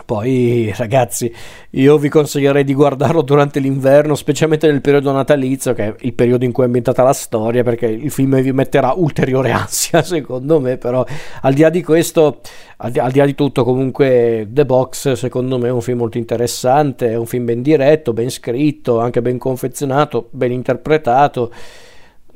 Poi, 0.06 0.74
ragazzi, 0.76 1.34
io 1.72 1.98
vi 1.98 2.10
consiglierei 2.10 2.64
di 2.64 2.74
guardarlo 2.74 3.22
durante 3.22 3.60
l'inverno, 3.60 4.16
specialmente 4.16 4.68
nel 4.70 4.82
periodo 4.82 5.12
natalizio, 5.12 5.74
che 5.74 5.86
è 5.86 5.96
il 6.02 6.14
periodo 6.14 6.46
in 6.46 6.52
cui 6.52 6.64
è 6.64 6.66
ambientata 6.66 7.04
la 7.04 7.14
storia, 7.14 7.64
perché 7.64 7.86
il 7.86 8.12
film 8.12 8.42
vi 8.42 8.52
metterà 8.52 8.94
ulteriore 8.96 9.52
ansia, 9.54 10.02
secondo 10.02 10.60
me. 10.60 10.78
Però, 10.78 11.06
al 11.42 11.54
di 11.54 11.62
là 11.62 11.70
di 11.70 11.84
questo, 11.84 12.42
al 12.78 12.92
di, 12.92 13.00
al 13.00 13.12
di 13.12 13.20
là 13.20 13.26
di 13.26 13.36
tutto, 13.36 13.64
comunque, 13.64 14.48
The 14.50 14.66
Box, 14.66 15.14
secondo 15.14 15.58
me, 15.58 15.68
è 15.68 15.72
un 15.72 15.82
film 15.82 16.00
molto 16.00 16.18
interessante. 16.18 17.10
È 17.10 17.16
un 17.16 17.26
film 17.26 17.46
ben 17.46 17.62
diretto, 17.62 18.14
ben 18.14 18.30
scritto, 18.30 19.00
anche 19.00 19.22
ben 19.22 19.38
confezionato, 19.38 20.28
ben 20.32 20.52
interpretato 20.52 21.52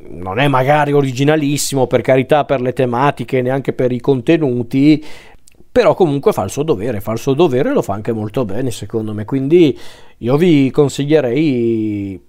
non 0.05 0.39
è 0.39 0.47
magari 0.47 0.91
originalissimo 0.91 1.87
per 1.87 2.01
carità 2.01 2.43
per 2.45 2.61
le 2.61 2.73
tematiche 2.73 3.41
neanche 3.41 3.73
per 3.73 3.91
i 3.91 3.99
contenuti 3.99 5.03
però 5.73 5.95
comunque 5.95 6.33
fa 6.33 6.43
il 6.43 6.51
suo 6.51 6.61
dovere, 6.61 7.01
fa 7.01 7.13
il 7.13 7.17
suo 7.17 7.33
dovere 7.33 7.71
e 7.71 7.73
lo 7.73 7.81
fa 7.81 7.95
anche 7.95 8.11
molto 8.11 8.45
bene 8.45 8.69
secondo 8.69 9.11
me, 9.11 9.25
quindi 9.25 9.75
io 10.19 10.37
vi 10.37 10.69
consiglierei 10.69 12.21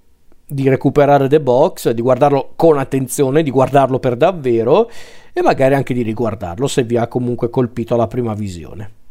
di 0.46 0.68
recuperare 0.70 1.28
The 1.28 1.42
Box, 1.42 1.90
di 1.90 2.00
guardarlo 2.00 2.52
con 2.57 2.78
attenzione, 2.78 3.42
di 3.42 3.50
guardarlo 3.50 3.98
per 3.98 4.16
davvero 4.16 4.88
e 5.30 5.42
magari 5.42 5.74
anche 5.74 5.92
di 5.92 6.00
riguardarlo 6.00 6.66
se 6.66 6.85
vi 6.85 6.96
ha 6.96 7.07
comunque 7.07 7.50
colpito 7.50 7.92
alla 7.92 8.07
prima 8.07 8.33
visione. 8.33 9.04